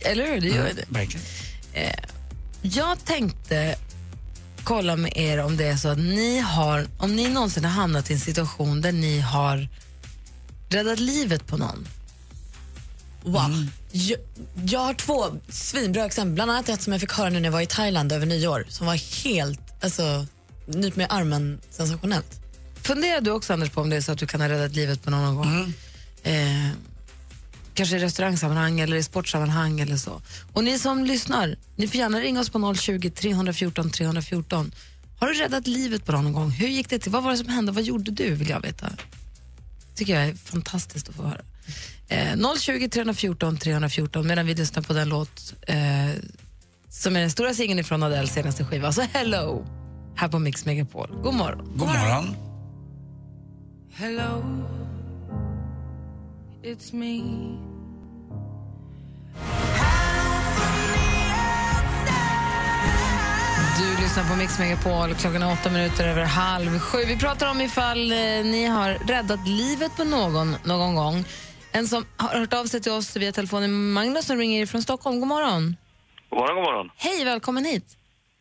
Eller 0.01 0.27
hur? 0.27 0.41
Det 0.41 0.49
gör 0.49 0.65
det. 0.65 0.85
Verkligen. 0.89 1.27
Jag 2.63 3.05
tänkte 3.05 3.77
kolla 4.67 4.97
med 4.97 5.13
er 5.17 5.39
om 5.39 5.57
det 5.57 5.65
är 5.65 5.77
så 5.77 5.89
att 5.89 5.99
ni 5.99 6.39
har, 6.39 6.87
om 6.99 7.17
ni 7.17 7.29
någonsin 7.29 7.65
har 7.65 7.71
hamnat 7.71 8.11
i 8.11 8.15
en 8.15 8.21
situation 8.21 8.81
där 8.81 8.93
ni 8.93 9.21
har 9.21 9.69
räddat 10.69 11.01
livet 11.01 11.47
på 11.47 11.57
någon. 11.57 11.89
Wow. 13.23 13.67
Jag, 13.93 14.19
jag 14.65 14.81
har 14.81 14.95
två 14.95 15.25
svinbra 15.49 16.05
exempel. 16.05 16.35
Bland 16.35 16.51
annat 16.51 16.69
ett 16.69 16.83
som 16.83 16.93
jag 16.93 17.01
fick 17.01 17.13
höra 17.13 17.31
nu 17.31 17.41
när 17.41 17.47
jag 17.47 17.53
var 17.53 17.61
i 17.61 17.67
Thailand 17.67 18.13
över 18.13 18.27
nyår 18.27 18.67
som 18.69 18.87
var 18.87 19.25
helt, 19.25 19.61
alltså, 19.81 20.27
nyp 20.67 20.97
med 20.97 21.07
armen 21.11 21.61
sensationellt. 21.71 22.41
Funderar 22.83 23.21
du 23.21 23.31
också 23.31 23.53
Anders 23.53 23.71
på 23.71 23.81
om 23.81 23.91
det 23.91 23.97
är 23.97 24.01
så 24.01 24.13
att 24.13 24.19
du 24.19 24.27
kan 24.27 24.41
ha 24.41 24.49
räddat 24.49 24.73
livet 24.73 25.03
på 25.03 25.11
någon 25.11 25.25
någon 25.25 25.37
gång? 25.37 25.75
Eh, 26.23 26.71
kanske 27.77 27.97
i 27.97 27.99
restaurangsammanhang 27.99 28.81
eller 28.81 28.97
i 28.97 29.03
sportsammanhang 29.03 29.81
eller 29.81 29.97
så. 29.97 30.23
Och 30.53 30.65
ni 30.65 30.79
som 30.79 31.05
lyssnar, 31.05 31.57
ni 31.77 31.89
får 31.89 31.97
gärna 31.97 32.21
ringa 32.21 32.41
oss 32.41 32.51
på 32.51 32.75
020 32.75 33.11
314 33.11 33.91
314. 33.91 34.73
Har 35.19 35.29
du 35.29 35.35
räddat 35.35 35.67
livet 35.67 36.05
på 36.05 36.13
någon 36.13 36.33
gång? 36.33 36.51
Hur 36.51 36.69
gick 36.69 36.89
det 36.91 36.99
till? 36.99 37.13
Vad 37.13 37.23
var 37.23 37.31
det 37.31 37.37
som 37.37 37.49
hände? 37.49 37.73
Vad 37.73 37.85
gjorde 37.85 38.11
du? 38.11 38.35
vill 38.35 38.49
jag 38.49 38.61
veta. 38.61 38.89
tycker 39.95 40.15
jag 40.15 40.29
är 40.29 40.35
fantastiskt 40.35 41.09
att 41.09 41.15
få 41.15 41.23
höra. 41.23 41.41
Eh, 42.09 42.55
020 42.59 42.89
314 42.89 43.57
314 43.57 44.27
medan 44.27 44.47
vi 44.47 44.55
lyssnar 44.55 44.83
på 44.83 44.93
den 44.93 45.09
låt 45.09 45.55
eh, 45.63 45.77
som 46.89 47.17
är 47.17 47.21
den 47.21 47.31
stora 47.31 47.55
singeln 47.55 47.85
från 47.85 48.03
Adeles 48.03 48.33
senaste 48.33 48.65
skiva. 48.65 48.93
Så 48.93 49.03
Hello, 49.13 49.67
här 50.17 50.29
på 50.29 50.39
Mix 50.39 50.65
Megapol. 50.65 51.11
God 51.23 51.35
morgon. 51.35 51.73
God 51.77 51.89
morgon. 51.89 52.37
Hello, 53.95 54.43
it's 56.67 56.93
me. 56.93 57.23
Du 63.79 64.03
lyssnar 64.03 64.31
på 64.31 64.37
Mix 64.37 64.59
Megapol. 64.59 65.15
Klockan 65.15 65.43
är 65.43 65.53
åtta 65.53 65.71
minuter 65.71 66.09
över 66.09 66.25
halv 66.25 66.79
sju. 66.79 66.99
Vi 67.07 67.19
pratar 67.19 67.51
om 67.51 67.61
ifall 67.61 68.13
eh, 68.13 68.19
ni 68.45 68.67
har 68.67 68.95
räddat 69.09 69.49
livet 69.49 69.97
på 69.97 70.05
någon 70.05 70.57
någon 70.65 70.95
gång. 70.95 71.25
En 71.73 71.89
som 71.89 72.05
har 72.17 72.39
hört 72.39 72.53
av 72.53 72.65
sig 72.65 72.81
till 72.81 72.93
oss 72.93 73.17
via 73.17 73.33
telefonen, 73.33 73.93
Magnus 73.93 74.27
som 74.27 74.39
ringer 74.39 74.67
från 74.67 74.83
Stockholm. 74.83 75.21
God 75.21 75.29
morgon. 75.29 75.77
God 76.31 76.39
morgon, 76.39 76.57
god 76.57 76.65
morgon. 76.65 76.91
Hej, 76.97 77.25
välkommen 77.25 77.65
hit. 77.65 77.97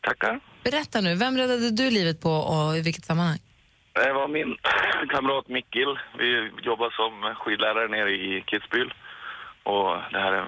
Tackar. 0.07 0.39
Berätta 0.63 1.01
nu, 1.01 1.15
vem 1.15 1.37
räddade 1.37 1.71
du 1.71 1.91
livet 1.91 2.21
på 2.21 2.31
och 2.31 2.77
i 2.77 2.81
vilket 2.81 3.05
sammanhang? 3.05 3.39
Det 3.95 4.13
var 4.13 4.27
min 4.27 4.57
kamrat 5.09 5.47
Mikkel. 5.47 5.99
Vi 6.17 6.51
jobbar 6.61 6.89
som 6.89 7.35
skidlärare 7.35 7.87
nere 7.87 8.11
i 8.11 8.41
Kitzbühel. 8.41 8.93
Och 9.63 9.97
det 10.11 10.19
här 10.19 10.33
är 10.33 10.45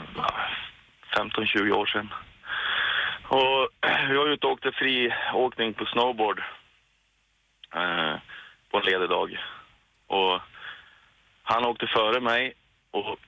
15-20 1.15 1.71
år 1.71 1.85
sedan. 1.85 2.13
Och 3.27 3.69
vi 4.09 4.15
var 4.15 4.27
ute 4.27 4.47
och 4.47 4.53
åkte 4.53 4.71
friåkning 4.71 5.73
på 5.73 5.85
snowboard 5.85 6.43
eh, 7.73 8.15
på 8.71 8.77
en 8.77 8.85
ledig 8.85 9.09
dag. 9.09 9.39
Och 10.07 10.41
han 11.43 11.65
åkte 11.65 11.87
före 11.87 12.19
mig 12.21 12.53
och 12.91 13.19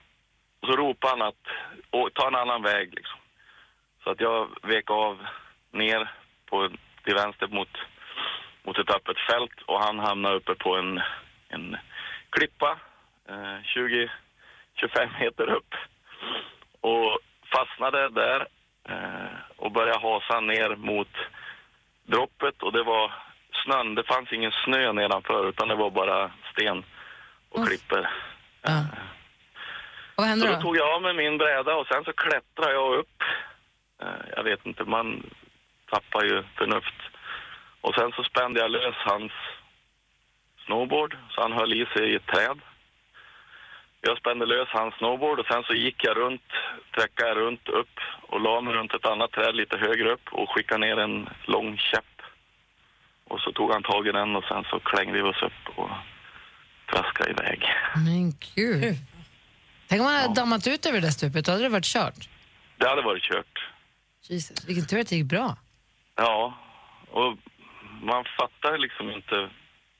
så 0.66 0.72
ropade 0.72 1.12
han 1.12 1.22
att 1.22 2.14
ta 2.14 2.28
en 2.28 2.36
annan 2.36 2.62
väg. 2.62 2.94
Liksom. 2.96 3.20
Så 4.04 4.10
att 4.10 4.22
jag 4.22 4.50
vek 4.64 4.92
av 4.92 5.26
ner 5.72 6.12
på, 6.46 6.70
till 7.04 7.16
vänster 7.16 7.48
mot, 7.48 7.78
mot 8.70 8.78
ett 8.78 8.96
öppet 8.96 9.18
fält 9.32 9.62
och 9.66 9.84
han 9.84 10.00
hamnade 10.00 10.36
uppe 10.36 10.56
på 10.56 10.76
en, 10.76 11.02
en 11.50 11.78
klippa 12.30 12.78
eh, 13.30 13.58
20-25 13.76 14.10
meter 15.20 15.50
upp 15.50 15.76
och 16.82 17.20
fastnade 17.54 18.10
där 18.10 18.48
eh, 18.90 19.32
och 19.58 19.72
började 19.72 20.00
hasa 20.00 20.40
ner 20.40 20.76
mot 20.76 21.08
droppet 22.04 22.64
och 22.64 22.72
det 22.74 22.84
var 22.84 23.12
snön. 23.64 23.96
Det 23.96 24.04
fanns 24.04 24.32
ingen 24.34 24.52
snö 24.66 24.94
nedanför 24.94 25.50
utan 25.50 25.68
det 25.68 25.76
var 25.76 25.90
bara 25.92 26.32
sten 26.52 26.84
och 27.50 27.68
klippor. 27.68 28.08
Och 30.16 30.24
vad 30.24 30.28
hände 30.28 30.46
Så 30.46 30.52
då? 30.52 30.56
då 30.56 30.62
tog 30.62 30.78
jag 30.78 30.96
av 30.96 31.02
mig 31.02 31.14
min 31.14 31.38
bräda 31.38 31.76
och 31.76 31.88
sen 31.88 32.04
så 32.04 32.14
klättrade 32.14 32.74
jag 32.74 32.94
upp. 32.96 33.22
Eh, 34.02 34.30
Jag 34.36 34.44
vet 34.44 34.66
inte, 34.66 34.84
man 34.84 35.30
tappar 35.92 36.24
ju 36.24 36.44
förnuft. 36.58 36.99
Och 37.82 37.96
sen 37.96 38.12
så 38.16 38.24
spände 38.24 38.60
jag 38.60 38.72
lös 38.72 38.96
hans 38.96 39.32
snowboard 40.66 41.18
så 41.30 41.42
han 41.42 41.52
höll 41.52 41.74
i 41.74 41.86
sig 41.86 42.12
i 42.12 42.16
ett 42.16 42.28
träd. 42.28 42.60
Jag 44.02 44.18
spände 44.18 44.46
lös 44.46 44.68
hans 44.70 44.96
snowboard 44.96 45.40
och 45.40 45.46
sen 45.46 45.64
så 45.64 45.74
gick 45.74 46.04
jag 46.04 46.18
runt, 46.18 46.50
sträckade 46.92 47.30
jag 47.30 47.38
runt 47.38 47.70
upp 47.70 47.96
och 48.22 48.42
la 48.42 48.62
mig 48.62 48.74
runt 48.74 48.94
ett 48.94 49.06
annat 49.06 49.32
träd 49.32 49.56
lite 49.56 49.78
högre 49.78 50.12
upp 50.12 50.28
och 50.32 50.50
skickade 50.50 50.86
ner 50.86 50.98
en 50.98 51.30
lång 51.46 51.78
käpp. 51.78 52.06
Och 53.28 53.40
så 53.40 53.52
tog 53.52 53.72
han 53.72 53.84
tag 53.84 54.08
i 54.08 54.12
den 54.12 54.36
och 54.36 54.44
sen 54.44 54.64
så 54.70 54.80
klängde 54.80 55.14
vi 55.14 55.30
oss 55.30 55.42
upp 55.44 55.78
och 55.78 55.90
traskade 56.92 57.30
iväg. 57.30 57.64
Men 57.96 58.34
gud. 58.56 58.96
Tänk 59.88 60.00
om 60.02 60.06
man 60.06 60.16
hade 60.16 60.34
dammat 60.34 60.68
ut 60.68 60.86
över 60.86 61.02
det 61.02 61.08
där 61.08 61.12
stupet, 61.12 61.46
då 61.46 61.52
hade 61.52 61.64
det 61.64 61.70
varit 61.70 61.86
kört. 61.86 62.30
Det 62.78 62.88
hade 62.88 63.02
varit 63.02 63.24
kört. 63.24 63.70
Jesus, 64.22 64.66
vilken 64.68 64.88
tur 64.88 65.00
att 65.00 65.08
det 65.08 65.16
gick 65.16 65.26
bra. 65.26 65.58
Ja, 66.16 66.54
och 67.12 67.38
man 68.02 68.26
fattar 68.40 68.78
liksom 68.78 69.12
inte. 69.12 69.50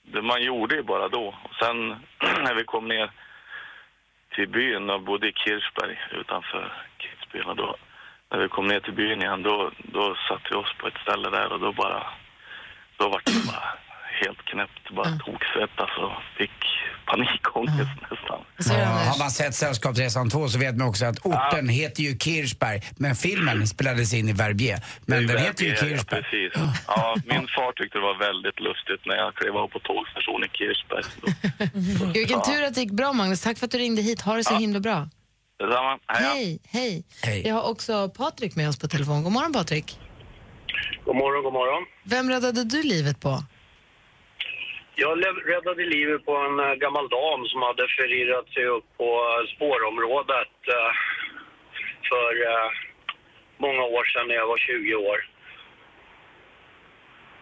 Det 0.02 0.22
man 0.22 0.44
gjorde 0.44 0.76
ju 0.76 0.84
bara 0.84 1.08
då. 1.08 1.28
Och 1.44 1.56
sen 1.62 1.90
när 2.44 2.56
vi 2.56 2.64
kom 2.64 2.88
ner 2.88 3.12
till 4.36 4.50
byn 4.50 4.90
och 4.90 5.02
bodde 5.02 5.28
i 5.28 5.34
Kirchberg 5.34 6.00
utanför 6.12 6.74
Kitzbühel, 6.98 7.50
och 7.50 7.56
då 7.56 7.76
när 8.32 8.40
vi 8.40 8.50
kom 8.50 8.68
ner 8.68 8.80
till 8.80 8.94
byn 8.94 9.22
igen, 9.22 9.44
då, 9.44 9.72
då 9.78 10.16
satte 10.16 10.48
vi 10.50 10.56
oss 10.56 10.74
på 10.78 10.88
ett 10.88 11.02
ställe 11.02 11.30
där 11.30 11.54
och 11.54 11.60
då 11.60 11.72
bara, 11.72 12.08
då 12.98 13.10
var 13.10 13.22
det 13.26 13.52
bara 13.52 13.89
helt 14.26 14.42
knäppt, 14.52 14.96
bara 14.96 15.12
toksvettas 15.26 15.92
och 16.04 16.12
fick 16.38 16.58
panikångest 17.06 17.96
nästan. 18.12 18.40
Ja, 18.80 18.86
har 18.86 19.20
man 19.20 19.32
sett 19.32 19.56
Sällskapsresan 19.56 20.30
2 20.30 20.48
så 20.48 20.60
vet 20.60 20.76
man 20.78 20.88
också 20.88 21.06
att 21.06 21.20
orten 21.26 21.70
heter 21.70 22.04
ju 22.04 22.18
Kirchberg, 22.18 22.82
men 22.98 23.16
filmen 23.16 23.68
spelades 23.68 24.14
in 24.14 24.30
i 24.30 24.34
Verbier. 24.34 24.80
Men 25.06 25.28
den 25.28 25.38
heter 25.38 25.64
ju 25.66 25.70
Ja, 25.70 25.76
Kirchberg. 25.76 26.24
precis. 26.24 26.52
Ja, 26.88 27.16
min 27.26 27.48
far 27.56 27.72
tyckte 27.72 27.98
det 27.98 28.02
var 28.02 28.18
väldigt 28.28 28.60
lustigt 28.60 29.02
när 29.06 29.16
jag 29.16 29.36
klev 29.36 29.58
av 29.58 29.68
på 29.68 29.80
tågstationen 29.80 30.50
i 30.50 30.58
Kirchberg. 30.58 31.04
Gud, 32.06 32.14
vilken 32.14 32.42
tur 32.42 32.64
att 32.64 32.76
det 32.76 32.82
gick 32.82 32.92
bra, 32.92 33.14
Magnus. 33.14 33.42
Tack 33.42 33.58
för 33.58 33.66
att 33.66 33.72
du 33.72 33.78
ringde 33.78 34.02
hit. 34.02 34.22
Ha 34.22 34.36
det 34.36 34.44
så 34.44 34.56
himla 34.56 34.80
bra. 34.80 35.10
Detsamma. 35.60 36.00
Hej, 36.08 36.24
ja. 36.24 36.34
Hej, 36.34 36.60
hej. 36.70 37.04
Hej. 37.24 37.48
Jag 37.48 37.56
har 37.56 37.70
också 37.72 38.10
Patrik 38.10 38.56
med 38.56 38.70
oss 38.70 38.80
på 38.80 38.88
telefon. 38.88 39.24
God 39.24 39.32
morgon, 39.34 39.54
Patrik. 39.54 40.00
God 41.06 41.16
morgon, 41.16 41.44
god 41.44 41.54
morgon. 41.54 41.86
Vem 42.04 42.30
räddade 42.30 42.64
du 42.64 42.84
livet 42.84 43.20
på? 43.20 43.44
Jag 45.02 45.14
räddade 45.54 45.86
livet 45.86 46.26
på 46.26 46.36
en 46.36 46.60
eh, 46.60 46.74
gammal 46.74 47.10
dam 47.10 47.46
som 47.46 47.62
hade 47.62 47.88
förirrat 47.98 48.50
sig 48.50 48.66
upp 48.66 48.88
på 48.98 49.10
eh, 49.30 49.56
spårområdet 49.56 50.56
eh, 50.78 50.92
för 52.10 52.34
många 53.58 53.84
år 53.84 54.04
sedan 54.06 54.28
när 54.28 54.36
jag 54.36 54.48
var 54.48 54.58
20 54.58 54.96
år. 54.96 55.20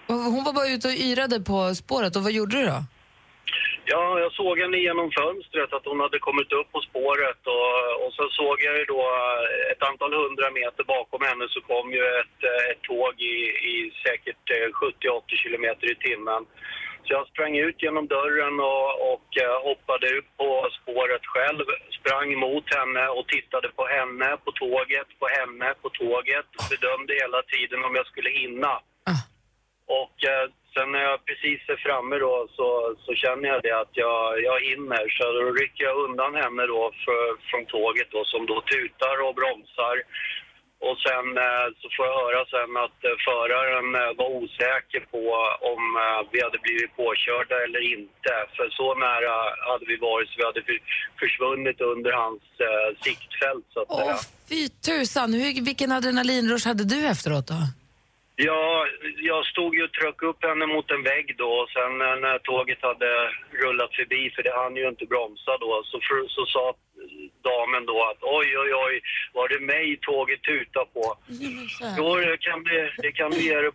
Hon 0.07 0.43
var 0.43 0.53
bara 0.53 0.73
ute 0.75 0.87
och 0.87 0.99
yrade 1.09 1.37
på 1.51 1.75
spåret. 1.75 2.15
Och 2.15 2.23
vad 2.23 2.31
gjorde 2.31 2.55
du 2.57 2.65
då? 2.65 2.79
Ja, 3.85 4.19
jag 4.19 4.31
såg 4.41 4.59
henne 4.59 4.77
genom 4.77 5.11
fönstret 5.19 5.73
att 5.73 5.85
hon 5.89 5.99
hade 5.99 6.19
kommit 6.19 6.51
upp 6.59 6.69
på 6.71 6.81
spåret 6.89 7.41
och, 7.55 7.75
och 8.03 8.13
så 8.17 8.23
såg 8.39 8.55
jag 8.67 8.75
ju 8.79 8.85
då 8.85 9.01
ett 9.71 9.83
antal 9.89 10.13
hundra 10.21 10.47
meter 10.59 10.83
bakom 10.95 11.21
henne 11.29 11.45
så 11.49 11.59
kom 11.61 11.87
ju 11.97 12.03
ett, 12.21 12.39
ett 12.71 12.81
tåg 12.81 13.13
i, 13.33 13.37
i 13.71 13.75
säkert 14.05 14.43
eh, 14.55 14.67
70-80 15.31 15.43
kilometer 15.43 15.85
i 15.91 15.95
timmen. 15.95 16.41
Jag 17.09 17.27
sprang 17.27 17.57
ut 17.57 17.83
genom 17.83 18.07
dörren 18.07 18.59
och, 18.59 18.89
och 19.11 19.29
eh, 19.43 19.57
hoppade 19.69 20.07
ut 20.17 20.29
på 20.37 20.69
spåret 20.81 21.25
själv, 21.33 21.65
sprang 21.99 22.29
mot 22.39 22.67
henne 22.75 23.07
och 23.07 23.27
tittade 23.27 23.69
på 23.77 23.83
henne 23.97 24.37
på 24.45 24.51
tåget, 24.51 25.09
på 25.19 25.27
henne 25.37 25.73
på 25.81 25.89
tåget 25.89 26.47
och 26.57 26.65
bedömde 26.69 27.13
hela 27.13 27.41
tiden 27.53 27.85
om 27.87 27.95
jag 27.95 28.07
skulle 28.07 28.29
hinna. 28.29 28.73
Och 29.99 30.15
eh, 30.31 30.45
sen 30.73 30.91
när 30.91 31.03
jag 31.09 31.25
precis 31.25 31.61
är 31.73 31.79
framme 31.87 32.15
då 32.25 32.47
så, 32.57 32.95
så 33.05 33.11
känner 33.23 33.47
jag 33.49 33.61
det 33.63 33.79
att 33.83 33.93
jag, 34.03 34.43
jag 34.49 34.57
hinner. 34.69 35.03
Så 35.17 35.23
då 35.37 35.51
rycker 35.61 35.83
jag 35.83 36.03
undan 36.05 36.33
henne 36.35 36.63
då 36.73 36.91
för, 37.05 37.23
från 37.49 37.65
tåget 37.65 38.09
då 38.11 38.21
som 38.25 38.45
då 38.45 38.57
tutar 38.61 39.15
och 39.25 39.35
bromsar. 39.35 39.95
Och 40.79 40.97
sen 41.07 41.27
eh, 41.45 41.67
så 41.79 41.85
får 41.95 42.05
jag 42.09 42.17
höra 42.23 42.41
sen 42.55 42.71
att 42.85 42.99
eh, 43.07 43.17
föraren 43.27 43.87
eh, 44.01 44.11
var 44.19 44.29
osäker 44.39 45.01
på 45.13 45.23
om 45.73 45.83
vi 46.31 46.39
hade 46.45 46.59
blivit 46.65 46.95
påkörda 46.95 47.55
eller 47.65 47.81
inte. 47.95 48.33
För 48.55 48.69
så 48.69 48.95
nära 48.95 49.35
hade 49.71 49.85
vi 49.91 49.97
varit 49.97 50.29
så 50.29 50.35
vi 50.37 50.45
hade 50.45 50.63
för, 50.67 50.77
försvunnit 51.19 51.81
under 51.81 52.11
hans 52.11 52.43
siktfält 53.05 53.65
så 53.73 53.79
att. 53.81 53.87
Åh, 53.89 54.19
fy 54.49 54.69
tusan. 54.87 55.33
Hur, 55.33 55.65
vilken 55.65 55.91
adrenalinrush 55.91 56.67
hade 56.67 56.83
du 56.93 56.99
efteråt 57.07 57.47
då? 57.47 57.61
Ja, 58.35 58.85
jag 59.31 59.45
stod 59.45 59.75
ju 59.75 59.83
och 59.83 59.93
tryckte 59.93 60.25
upp 60.25 60.41
henne 60.49 60.65
mot 60.65 60.91
en 60.91 61.03
vägg 61.03 61.27
då 61.37 61.49
och 61.61 61.69
sen 61.69 61.91
när 62.25 62.39
tåget 62.39 62.81
hade 62.89 63.09
rullat 63.63 63.93
förbi, 63.99 64.21
för 64.35 64.43
det 64.43 64.53
hann 64.59 64.75
ju 64.75 64.87
inte 64.87 65.05
bromsa 65.05 65.51
då, 65.63 65.71
så, 65.89 65.97
för, 66.07 66.17
så 66.35 66.45
sa 66.45 66.63
damen 67.51 67.81
då 67.91 67.97
att 68.09 68.21
oj, 68.37 68.49
oj, 68.63 68.71
oj, 68.85 68.95
var 69.37 69.47
det 69.51 69.59
mig 69.73 69.87
tåget 70.07 70.41
tutade 70.49 70.89
på? 70.95 71.05
Jo, 71.97 72.07
det 72.29 72.37
kan, 72.47 72.59
du, 72.67 72.77
det 73.05 73.11
kan 73.19 73.31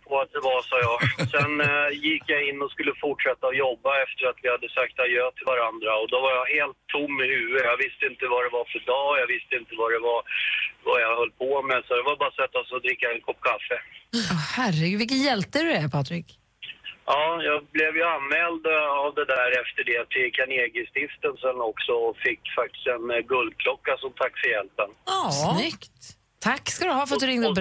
på 0.07 0.13
att 0.21 0.31
det 0.35 0.43
var, 0.49 0.61
sa 0.71 0.77
jag. 0.89 0.97
Sen 1.35 1.53
eh, 1.69 1.89
gick 2.07 2.23
jag 2.33 2.41
in 2.49 2.57
och 2.63 2.71
skulle 2.75 2.93
fortsätta 3.05 3.43
att 3.47 3.61
jobba 3.65 3.91
efter 4.03 4.23
att 4.29 4.39
vi 4.43 4.47
hade 4.55 4.69
sagt 4.77 4.95
adjö 5.03 5.25
till 5.31 5.47
varandra 5.53 5.91
och 6.01 6.07
då 6.13 6.17
var 6.25 6.31
jag 6.39 6.45
helt 6.57 6.77
tom 6.93 7.13
i 7.25 7.27
huvudet. 7.35 7.69
Jag 7.71 7.79
visste 7.85 8.03
inte 8.11 8.25
vad 8.33 8.41
det 8.45 8.51
var 8.57 8.65
för 8.73 8.81
dag, 8.93 9.11
jag 9.21 9.27
visste 9.35 9.53
inte 9.61 9.73
vad 9.81 9.89
det 9.95 10.01
var, 10.09 10.21
vad 10.87 10.97
jag 11.05 11.13
höll 11.19 11.33
på 11.43 11.51
med, 11.69 11.79
så 11.85 11.91
det 11.99 12.05
var 12.09 12.15
bara 12.21 12.31
att 12.33 12.41
sätta 12.43 12.59
sig 12.63 12.73
och 12.77 12.83
dricka 12.87 13.05
en 13.13 13.21
kopp 13.27 13.41
kaffe. 13.49 13.77
Åh, 14.33 14.41
herregud, 14.57 14.99
vilken 15.03 15.21
hjälte 15.27 15.57
du 15.65 15.71
är, 15.81 15.87
Patrik. 15.97 16.27
Ja, 17.05 17.23
jag 17.49 17.59
blev 17.75 17.91
ju 17.99 18.03
anmäld 18.15 18.63
eh, 18.75 18.91
av 19.03 19.09
det 19.19 19.25
där 19.35 19.49
efter 19.61 19.81
det 19.91 20.01
till 20.13 20.27
Carnegie-stiftelsen 20.37 21.57
också 21.71 21.91
och 22.05 22.15
fick 22.25 22.41
faktiskt 22.59 22.87
en 22.95 23.05
eh, 23.15 23.21
guldklocka 23.31 23.93
som 24.03 24.11
tack 24.21 24.33
för 24.41 24.49
hjälpen. 24.55 24.89
Snyggt. 25.43 25.97
Tack 26.47 26.63
ska 26.75 26.85
du 26.85 26.91
ha 26.91 27.07
för 27.07 27.15
att 27.15 27.19
du 27.25 27.27
ringde. 27.27 27.47
och 27.49 27.57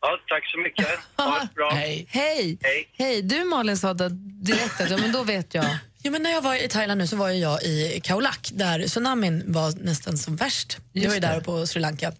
Ja, 0.00 0.10
tack 0.28 0.44
så 0.52 0.58
mycket. 0.58 0.88
Ha 1.16 1.38
det 1.42 1.54
bra. 1.54 1.70
Hej. 1.70 2.06
Hej. 2.10 2.58
Hej. 2.98 3.22
Du 3.22 3.44
Malin 3.44 3.76
sa 3.76 3.94
direkt 3.94 4.80
att 4.80 4.90
ja, 4.90 4.96
men 4.96 5.12
då 5.12 5.22
vet 5.22 5.54
jag. 5.54 5.64
Ja, 6.02 6.10
men 6.10 6.22
när 6.22 6.30
jag 6.30 6.42
var 6.42 6.64
i 6.64 6.68
Thailand 6.68 6.98
nu 6.98 7.06
så 7.06 7.16
var 7.16 7.28
jag 7.28 7.62
i 7.62 8.00
Khao 8.04 8.20
Lak 8.20 8.48
där 8.52 8.86
tsunamin 8.86 9.52
var 9.52 9.84
nästan 9.84 10.18
som 10.18 10.36
värst. 10.36 10.78
jag 10.92 11.02
Just 11.04 11.08
var 11.08 11.14
ju 11.14 11.20
där 11.20 11.40
på 11.40 11.66
Sri 11.66 11.80
Lanka. 11.80 12.12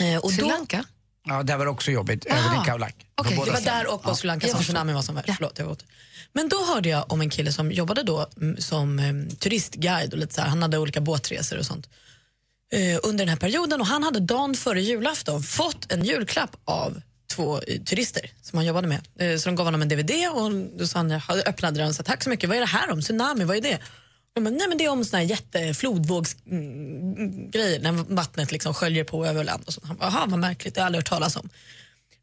Eh, 0.00 0.24
och 0.24 0.30
Sri 0.30 0.42
då, 0.42 0.48
Lanka? 0.48 0.84
Ja, 1.24 1.42
det 1.42 1.56
var 1.56 1.66
också 1.66 1.90
jobbigt, 1.90 2.26
Khao 2.66 2.78
Lak. 2.78 2.94
På 3.16 3.22
Okej, 3.24 3.36
båda 3.36 3.46
det 3.46 3.52
var 3.52 3.60
ställena. 3.60 3.82
där 3.82 3.94
och 3.94 4.02
på 4.02 4.10
Ja. 4.10 4.14
Sri 4.14 4.26
Lanka 4.26 4.48
som 4.48 4.62
tsunamin 4.62 4.94
var 4.94 5.02
som 5.02 5.14
värst. 5.14 5.30
Förlåt, 5.36 5.58
jag 5.58 5.64
var 5.64 5.72
åt. 5.72 5.84
Men 6.32 6.48
då 6.48 6.64
hörde 6.64 6.88
jag 6.88 7.12
om 7.12 7.20
en 7.20 7.30
kille 7.30 7.52
som 7.52 7.72
jobbade 7.72 8.02
då 8.02 8.26
mm, 8.40 8.56
som 8.60 8.98
um, 8.98 9.30
turistguide 9.30 10.12
och 10.12 10.18
lite 10.18 10.34
så 10.34 10.40
här, 10.40 10.48
han 10.48 10.62
hade 10.62 10.78
olika 10.78 11.00
båtresor 11.00 11.58
och 11.58 11.66
sånt 11.66 11.88
eh, 12.72 12.98
under 13.02 13.18
den 13.24 13.28
här 13.28 13.36
perioden 13.36 13.80
och 13.80 13.86
han 13.86 14.02
hade 14.02 14.20
dagen 14.20 14.54
före 14.54 14.82
julafton 14.82 15.42
fått 15.42 15.92
en 15.92 16.04
julklapp 16.04 16.56
av 16.64 17.02
två 17.34 17.60
eh, 17.66 17.80
turister 17.82 18.30
som 18.42 18.56
han 18.56 18.66
jobbade 18.66 18.88
med. 18.88 19.00
Eh, 19.18 19.38
så 19.38 19.48
de 19.48 19.56
gav 19.56 19.66
honom 19.66 19.82
en 19.82 19.88
DVD 19.88 20.10
och 20.32 20.52
då 20.78 20.86
sa 20.86 20.98
han, 20.98 21.10
jag 21.10 21.22
öppnade 21.48 21.78
den 21.80 21.88
och 21.88 21.94
sa 21.94 22.02
tack 22.02 22.22
så 22.22 22.30
mycket, 22.30 22.48
vad 22.48 22.56
är 22.56 22.60
det 22.60 22.66
här 22.66 22.90
om? 22.90 23.00
Tsunami, 23.02 23.44
vad 23.44 23.56
är 23.56 23.60
det? 23.60 23.78
Men, 24.40 24.54
nej 24.54 24.68
men 24.68 24.78
det 24.78 24.84
är 24.84 24.88
om 24.88 25.04
såna 25.04 25.18
här 25.18 25.24
jätteflodvågsgrejer 25.28 27.78
mm, 27.78 27.82
mm, 27.82 27.82
när 27.82 27.92
vattnet 28.14 28.52
liksom 28.52 28.74
sköljer 28.74 29.04
på 29.04 29.26
över 29.26 29.44
land 29.44 29.62
och 29.66 29.74
sånt. 29.74 29.86
Han 29.86 29.96
bara, 29.96 30.10
"Jaha, 30.10 30.26
vad 30.26 30.38
märkligt, 30.38 30.74
det 30.74 30.80
har 30.80 30.82
jag 30.82 30.86
aldrig 30.86 30.98
hört 31.00 31.08
talas 31.08 31.36
om. 31.36 31.48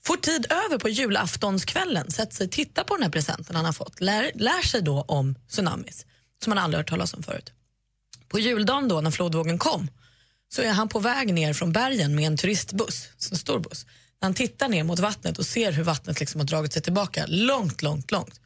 får 0.04 0.18
tid 0.18 0.46
över 0.52 0.78
på 0.78 0.90
julaftonskvällen, 0.90 2.12
sätter 2.12 2.36
sig, 2.36 2.50
tittar 2.50 2.84
på 2.84 2.96
den 2.96 3.04
här 3.04 3.10
presenten 3.10 3.56
han 3.56 3.66
har 3.66 3.74
fått, 3.74 4.02
lär, 4.02 4.32
lär 4.36 4.68
sig 4.68 4.82
då 4.82 5.02
om 5.02 5.36
tsunamis 5.50 6.06
som 6.44 6.52
han 6.52 6.58
aldrig 6.64 6.80
hört 6.80 6.90
talas 6.90 7.14
om 7.14 7.24
förut. 7.24 7.52
På 8.28 8.40
juldagen 8.40 8.88
då 8.88 9.02
när 9.02 9.12
flodvågen 9.12 9.58
kom 9.58 9.88
så 10.50 10.62
är 10.62 10.72
han 10.72 10.90
på 10.90 11.00
väg 11.00 11.34
ner 11.34 11.54
från 11.54 11.72
bergen 11.72 12.16
med 12.16 12.28
en 12.28 12.38
turistbuss, 12.38 13.08
en 13.32 13.38
stor 13.38 13.60
buss. 13.60 13.86
Han 14.22 14.34
tittar 14.34 14.70
ner 14.70 14.84
mot 14.84 15.00
vattnet 15.00 15.40
och 15.40 15.46
ser 15.46 15.72
hur 15.72 15.84
vattnet 15.84 16.20
liksom 16.20 16.40
har 16.42 16.48
dragit 16.48 16.74
sig 16.74 16.82
tillbaka 16.82 17.26
långt, 17.28 17.82
långt, 17.82 18.12
långt 18.12 18.40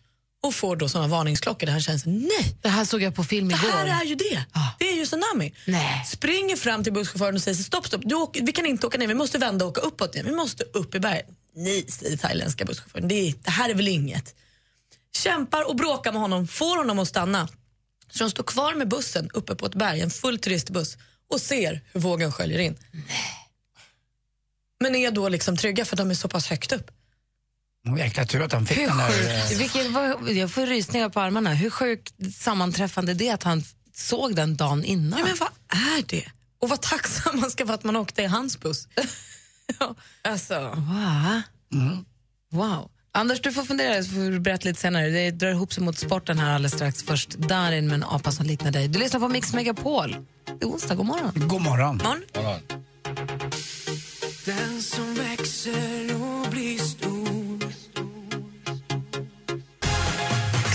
och 0.44 0.56
får 0.56 0.76
då 0.76 0.90
såna 0.90 1.08
varningsklockor 1.08 1.66
där 1.66 1.74
han 1.74 1.82
känner 1.82 2.00
sig, 2.00 2.12
nej, 2.12 2.56
Det 2.62 2.70
här 2.70 2.86
såg 2.86 3.02
jag 3.02 3.16
på 3.16 3.24
film 3.24 3.48
det 3.50 3.56
igår. 3.56 3.72
här 3.72 4.02
är 4.02 4.06
ju 4.06 4.16
det. 4.16 4.46
Det 4.80 4.90
är 4.90 4.96
ju 4.96 5.06
tsunami. 5.06 5.54
Nej. 5.68 6.06
Springer 6.06 6.56
fram 6.56 6.84
till 6.84 6.94
busschauffören 6.94 7.36
och 7.36 7.42
säger 7.42 7.56
stopp, 7.58 7.88
stopp, 7.88 8.02
du 8.06 8.16
åker, 8.16 8.42
vi 8.46 8.52
kan 8.52 8.66
inte 8.66 8.88
åka 8.88 8.98
ner, 8.98 9.08
vi 9.08 9.14
måste 9.14 9.38
vända 9.38 9.66
och 9.66 9.72
åka 9.72 9.82
uppåt 9.82 10.16
igen. 10.16 10.26
Vi 10.26 10.36
måste 10.36 10.64
upp 10.64 10.96
i 10.96 11.00
berget. 11.00 11.28
Nej, 11.56 11.86
säger 11.92 12.18
thailändska 12.18 12.66
busschauffören, 12.66 13.08
det, 13.08 13.34
det 13.44 13.52
här 13.52 13.70
är 13.70 13.74
väl 13.74 13.88
inget. 13.88 14.36
Kämpar 15.16 15.70
och 15.70 15.76
bråkar 15.76 16.12
med 16.12 16.22
honom, 16.22 16.48
får 16.48 16.78
honom 16.78 17.00
att 17.00 17.08
stanna. 17.08 17.48
Så 18.12 18.24
de 18.24 18.30
står 18.32 18.44
kvar 18.44 18.74
med 18.74 18.88
bussen 18.88 19.30
uppe 19.34 19.56
på 19.56 19.66
ett 19.66 19.76
berg, 19.76 20.02
en 20.02 20.10
full 20.10 20.40
turistbuss 20.40 20.98
och 21.30 21.42
ser 21.42 21.82
hur 21.94 22.00
vågen 22.00 22.32
sköljer 22.32 22.60
in. 22.60 22.78
Men 24.80 24.96
är 24.96 25.12
då 25.12 25.30
liksom 25.30 25.58
trygga 25.58 25.86
för 25.86 25.96
de 25.96 26.10
är 26.10 26.16
så 26.16 26.28
pass 26.28 26.48
högt 26.48 26.72
upp. 26.72 26.92
Jäkla 27.98 28.26
tur 28.26 28.42
att 28.42 28.52
han 28.52 28.66
fick 28.66 28.78
Hur 28.78 28.88
den 28.88 28.98
där... 28.98 29.52
eh, 29.52 29.58
vilket, 29.58 29.92
vad, 29.92 30.32
jag 30.32 30.52
får 30.52 30.66
rysningar 30.66 31.10
på 31.10 31.20
armarna. 31.20 31.54
Hur 31.54 31.70
sjukt 31.70 32.14
sammanträffande 32.36 33.14
det 33.14 33.28
är 33.28 33.34
att 33.34 33.44
han 33.44 33.64
såg 33.96 34.36
den 34.36 34.56
dagen 34.56 34.84
innan. 34.84 35.20
Ja, 35.20 35.26
men 35.26 35.36
vad 35.40 35.50
är 35.98 36.04
det? 36.08 36.26
Och 36.60 36.70
vad 36.70 36.82
tacksam 36.82 37.40
man 37.40 37.52
ska 37.52 37.66
vara 37.66 37.76
att 37.76 37.84
man 37.84 37.96
åkte 37.96 38.22
i 38.22 38.26
hans 38.26 38.60
buss. 38.60 38.88
ja, 39.80 39.96
alltså. 40.22 40.60
Va? 40.60 41.42
Wow. 42.52 42.90
Anders, 43.12 43.42
du 43.42 43.52
får 43.52 43.64
fundera, 43.64 44.04
så 44.04 44.10
får 44.10 44.32
du 44.32 44.40
berätta 44.40 44.68
lite 44.68 44.82
senare. 44.82 45.10
Det 45.10 45.32
drar 45.32 45.50
ihop 45.50 45.74
sig 45.74 45.84
mot 45.84 45.98
sporten 45.98 46.40
här 46.40 46.56
alldeles 46.56 46.74
strax. 46.74 47.04
Först 47.04 47.30
Darin 47.30 47.88
med 47.88 47.96
en 47.96 48.04
apa 48.04 48.32
som 48.32 48.46
liknar 48.46 48.72
dig. 48.72 48.88
Du 48.88 49.00
lyssnar 49.00 49.20
på 49.20 49.28
Mix 49.28 49.54
Megapol. 49.54 50.16
Det 50.46 50.66
är 50.66 50.70
onsdag, 50.70 50.96
god 50.96 51.06
morgon. 51.06 51.32
God 51.48 51.62
morgon. 51.62 52.02
morgon. 52.04 52.60
Den 54.46 54.82
som 54.82 55.16
växer 55.16 56.03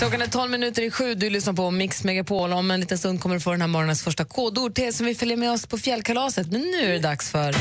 Klockan 0.09 0.23
är 0.23 0.31
12 0.31 0.51
minuter 0.51 0.83
i 0.83 0.91
sju. 0.91 1.15
Du 1.15 1.31
lyssnar 1.31 1.53
på 1.53 1.71
Mix 1.71 2.05
Megapol. 2.05 2.53
Om 2.53 2.71
en 2.71 2.81
liten 2.81 2.99
stund 2.99 3.21
kommer 3.21 3.35
du 3.35 3.41
få 3.41 3.51
den 3.51 3.61
här 3.61 3.69
morgonens 3.69 4.03
första 4.03 4.25
kodord 4.25 4.75
till 4.75 4.85
er 4.85 4.93
som 4.93 5.07
vill 5.07 5.17
följa 5.17 5.37
med 5.37 5.53
oss 5.53 5.67
på 5.67 5.79
fjällkalaset. 5.79 6.51
Men 6.53 6.61
nu 6.61 6.85
är 6.85 6.93
det 6.93 6.99
dags 6.99 7.31
för... 7.31 7.53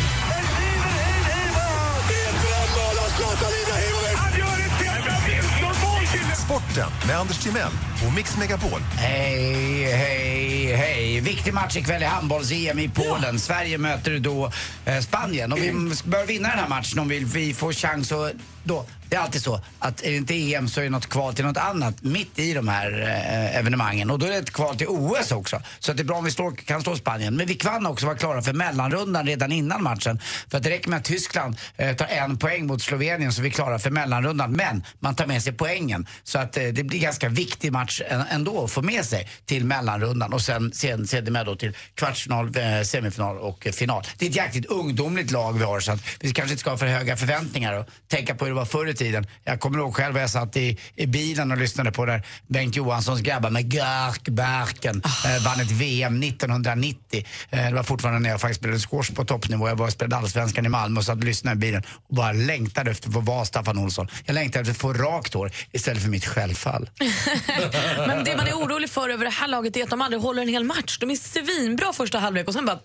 Sporten 6.45 6.91
med 7.07 7.19
Anders 7.19 7.43
Timell 7.43 7.71
och 8.05 8.13
Mix 8.13 8.37
Megapol. 8.37 8.81
Hej, 8.81 9.83
hej, 9.83 10.75
hej. 10.75 11.19
Viktig 11.19 11.53
match 11.53 11.75
ikväll 11.77 12.01
i 12.01 12.05
handbolls-EM 12.05 12.79
i 12.79 12.89
Polen. 12.89 13.39
Sverige 13.39 13.77
möter 13.77 14.19
då 14.19 14.51
eh, 14.85 14.99
Spanien. 14.99 15.53
Och 15.53 15.57
vi 15.57 15.71
bör 16.03 16.25
vinna 16.25 16.49
den 16.49 16.59
här 16.59 16.67
matchen 16.67 16.99
om 16.99 17.07
vi, 17.07 17.19
vi 17.19 17.53
får 17.53 17.73
chans 17.73 18.11
att... 18.11 18.31
Då, 18.63 18.85
det 19.09 19.15
är 19.15 19.19
alltid 19.19 19.41
så 19.41 19.61
att 19.79 20.03
är 20.03 20.11
det 20.11 20.17
inte 20.17 20.53
EM 20.53 20.67
så 20.67 20.79
är 20.79 20.83
det 20.83 20.89
något 20.89 21.09
kval 21.09 21.33
till 21.33 21.45
något 21.45 21.57
annat 21.57 22.03
mitt 22.03 22.39
i 22.39 22.53
de 22.53 22.67
här 22.67 23.01
eh, 23.01 23.57
evenemangen. 23.57 24.11
Och 24.11 24.19
då 24.19 24.25
är 24.25 24.29
det 24.29 24.37
ett 24.37 24.53
kval 24.53 24.77
till 24.77 24.87
OS 24.87 25.31
också. 25.31 25.61
Så 25.79 25.91
att 25.91 25.97
det 25.97 26.03
är 26.03 26.05
bra 26.05 26.17
om 26.17 26.23
vi 26.23 26.31
slår, 26.31 26.55
kan 26.55 26.81
slå 26.81 26.95
Spanien. 26.95 27.35
Men 27.35 27.47
vi 27.47 27.55
kan 27.55 27.85
också 27.85 28.05
vara 28.05 28.17
klara 28.17 28.41
för 28.41 28.53
mellanrundan 28.53 29.25
redan 29.25 29.51
innan 29.51 29.83
matchen. 29.83 30.21
För 30.49 30.57
att 30.57 30.63
det 30.63 30.69
räcker 30.69 30.89
med 30.89 30.97
att 30.97 31.03
Tyskland 31.03 31.57
eh, 31.77 31.95
tar 31.95 32.07
en 32.07 32.37
poäng 32.37 32.67
mot 32.67 32.81
Slovenien 32.81 33.33
så 33.33 33.41
är 33.41 33.43
vi 33.43 33.51
klara 33.51 33.79
för 33.79 33.89
mellanrundan. 33.89 34.51
Men 34.51 34.83
man 34.99 35.15
tar 35.15 35.25
med 35.25 35.43
sig 35.43 35.53
poängen. 35.53 36.07
Så 36.23 36.39
att 36.39 36.57
eh, 36.57 36.63
det 36.63 36.83
blir 36.83 36.99
ganska 36.99 37.29
viktig 37.29 37.71
match 37.71 37.86
ä- 37.87 38.25
ändå 38.29 38.67
få 38.67 38.81
med 38.81 39.05
sig 39.05 39.29
till 39.45 39.65
mellanrundan 39.65 40.33
och 40.33 40.41
sen, 40.41 40.71
sen 40.73 41.07
sedermera 41.07 41.43
då 41.43 41.55
till 41.55 41.73
kvartsfinal, 41.95 42.45
eh, 42.57 42.81
semifinal 42.83 43.37
och 43.37 43.67
final. 43.73 44.03
Det 44.17 44.25
är 44.25 44.29
ett 44.29 44.35
jäkligt 44.35 44.65
ungdomligt 44.65 45.31
lag 45.31 45.53
vi 45.59 45.63
har 45.63 45.79
så 45.79 45.91
att 45.91 45.99
vi 46.19 46.31
kanske 46.31 46.51
inte 46.51 46.61
ska 46.61 46.69
ha 46.69 46.77
för 46.77 46.87
höga 46.87 47.17
förväntningar 47.17 47.73
och 47.73 47.85
tänka 48.07 48.35
på 48.35 48.45
hur 48.45 48.51
det 48.51 48.55
var 48.55 48.65
förr 48.65 48.87
i 48.87 48.93
tiden. 48.93 49.27
Jag 49.43 49.59
kommer 49.59 49.77
ihåg 49.79 49.95
själv 49.95 50.13
när 50.13 50.21
jag 50.21 50.29
satt 50.29 50.57
i, 50.57 50.77
i 50.95 51.05
bilen 51.05 51.51
och 51.51 51.57
lyssnade 51.57 51.91
på 51.91 52.05
när 52.05 52.23
Bengt 52.47 52.75
Johanssons 52.75 53.21
grabbar 53.21 53.49
med 53.49 53.65
Garkberken 53.71 55.01
eh, 55.25 55.43
vann 55.45 55.59
ett 55.59 55.71
VM 55.71 56.23
1990. 56.23 57.25
Eh, 57.49 57.65
det 57.65 57.73
var 57.75 57.83
fortfarande 57.83 58.19
när 58.19 58.29
jag 58.29 58.41
faktiskt 58.41 58.59
spelade 58.59 58.79
squash 58.79 59.13
på 59.15 59.25
toppnivå. 59.25 59.67
Jag 59.67 59.75
var 59.75 59.85
och 59.85 59.91
spelade 59.91 60.15
allsvenskan 60.15 60.65
i 60.65 60.69
Malmö 60.69 60.99
och 60.99 61.05
satt 61.05 61.17
och 61.17 61.23
lyssnade 61.23 61.55
i 61.55 61.59
bilen 61.59 61.83
och 62.09 62.15
bara 62.15 62.31
längtade 62.31 62.91
efter 62.91 63.07
att 63.07 63.13
få 63.13 63.19
vara 63.19 63.45
Staffan 63.45 63.77
Olsson. 63.77 64.07
Jag 64.25 64.33
längtade 64.33 64.61
efter 64.61 64.71
att 64.71 64.77
få 64.77 64.93
rakt 64.93 65.33
hår 65.33 65.51
istället 65.71 66.01
för 66.03 66.09
mitt 66.09 66.25
självfall. 66.25 66.89
Men 68.07 68.23
det 68.23 68.37
man 68.37 68.47
är 68.47 68.53
orolig 68.53 68.89
för 68.89 69.09
över 69.09 69.25
det 69.25 69.31
här 69.31 69.47
laget 69.47 69.77
är 69.77 69.83
att 69.83 69.89
de 69.89 70.01
aldrig 70.01 70.21
håller 70.21 70.41
en 70.41 70.47
hel 70.47 70.63
match. 70.63 70.97
De 70.99 71.11
är 71.11 71.15
svinbra 71.15 71.93
första 71.93 72.19
halvlek 72.19 72.47
och 72.47 72.53
sen 72.53 72.65
bara... 72.65 72.79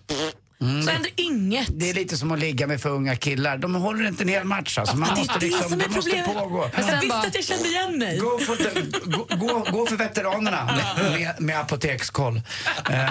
Så 0.85 0.89
händer 0.91 1.11
inget. 1.15 1.67
Det 1.79 1.89
är 1.89 1.93
lite 1.93 2.17
som 2.17 2.31
att 2.31 2.39
ligga 2.39 2.67
med 2.67 2.81
för 2.81 2.89
unga 2.89 3.15
killar. 3.15 3.57
De 3.57 3.75
håller 3.75 4.07
inte 4.07 4.23
en 4.23 4.27
hel 4.29 4.43
match 4.43 4.77
alltså. 4.77 4.97
Man 4.97 5.09
det 5.09 5.15
måste 5.15 5.39
det 5.39 5.45
liksom, 5.45 5.69
som 5.69 5.79
är 5.81 5.83
det 5.87 5.95
måste 5.95 6.23
pågå. 6.33 6.69
Jag 6.77 7.01
visste 7.01 7.15
att 7.17 7.35
jag 7.35 7.43
kände 7.43 7.67
igen 7.69 7.97
mig. 7.99 8.17
Gå 8.19 8.39
för, 8.39 9.09
gå, 9.09 9.27
gå, 9.47 9.65
gå 9.71 9.85
för 9.85 9.95
veteranerna 9.95 10.65
med, 11.11 11.35
med, 11.41 11.59
apotekskoll. 11.59 12.41
Eh, 12.91 13.09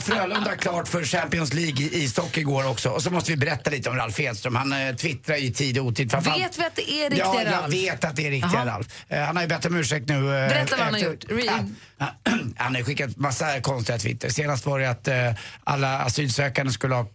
Frölunda 0.00 0.56
klart 0.56 0.88
för 0.88 1.04
Champions 1.04 1.54
League 1.54 1.84
i 1.86 2.04
ishockey 2.04 2.40
igår 2.40 2.68
också. 2.70 2.88
Och 2.90 3.02
så 3.02 3.10
måste 3.10 3.30
vi 3.30 3.36
berätta 3.36 3.70
lite 3.70 3.90
om 3.90 3.96
Ralf 3.96 4.20
Edström. 4.20 4.56
Han 4.56 4.72
eh, 4.72 4.94
twittrar 4.94 5.36
i 5.42 5.52
tid 5.52 5.78
och 5.78 5.84
otid. 5.86 6.10
Framförallt- 6.10 6.42
Vet 6.44 6.58
vi 6.58 6.64
att 6.64 6.76
det 6.76 6.90
är 6.90 7.10
riktiga 7.10 7.24
Ja, 7.26 7.42
jag 7.44 7.52
Ralf? 7.52 7.74
vet 7.74 8.04
att 8.04 8.16
det 8.16 8.26
är 8.26 8.30
riktiga. 8.30 8.66
Ralf. 8.66 8.86
Eh, 9.08 9.20
han 9.20 9.36
har 9.36 9.42
ju 9.42 9.48
bett 9.48 9.64
om 9.66 9.76
ursäkt 9.76 10.08
nu. 10.08 10.14
eh, 10.14 10.48
Berätta 10.48 10.76
vad 10.76 10.84
han 10.84 10.94
har 10.94 11.00
gjort. 11.00 11.24
Re- 11.24 11.42
Ja, 11.46 11.95
han 12.56 12.74
har 12.74 12.82
skickat 12.82 13.16
massa 13.16 13.60
konstiga 13.60 13.98
twitter. 13.98 14.28
Senast 14.28 14.66
var 14.66 14.78
det 14.78 14.90
att 14.90 15.08
eh, 15.08 15.32
alla 15.64 15.98
asylsökande 15.98 16.72
skulle 16.72 16.94
ha 16.94 17.06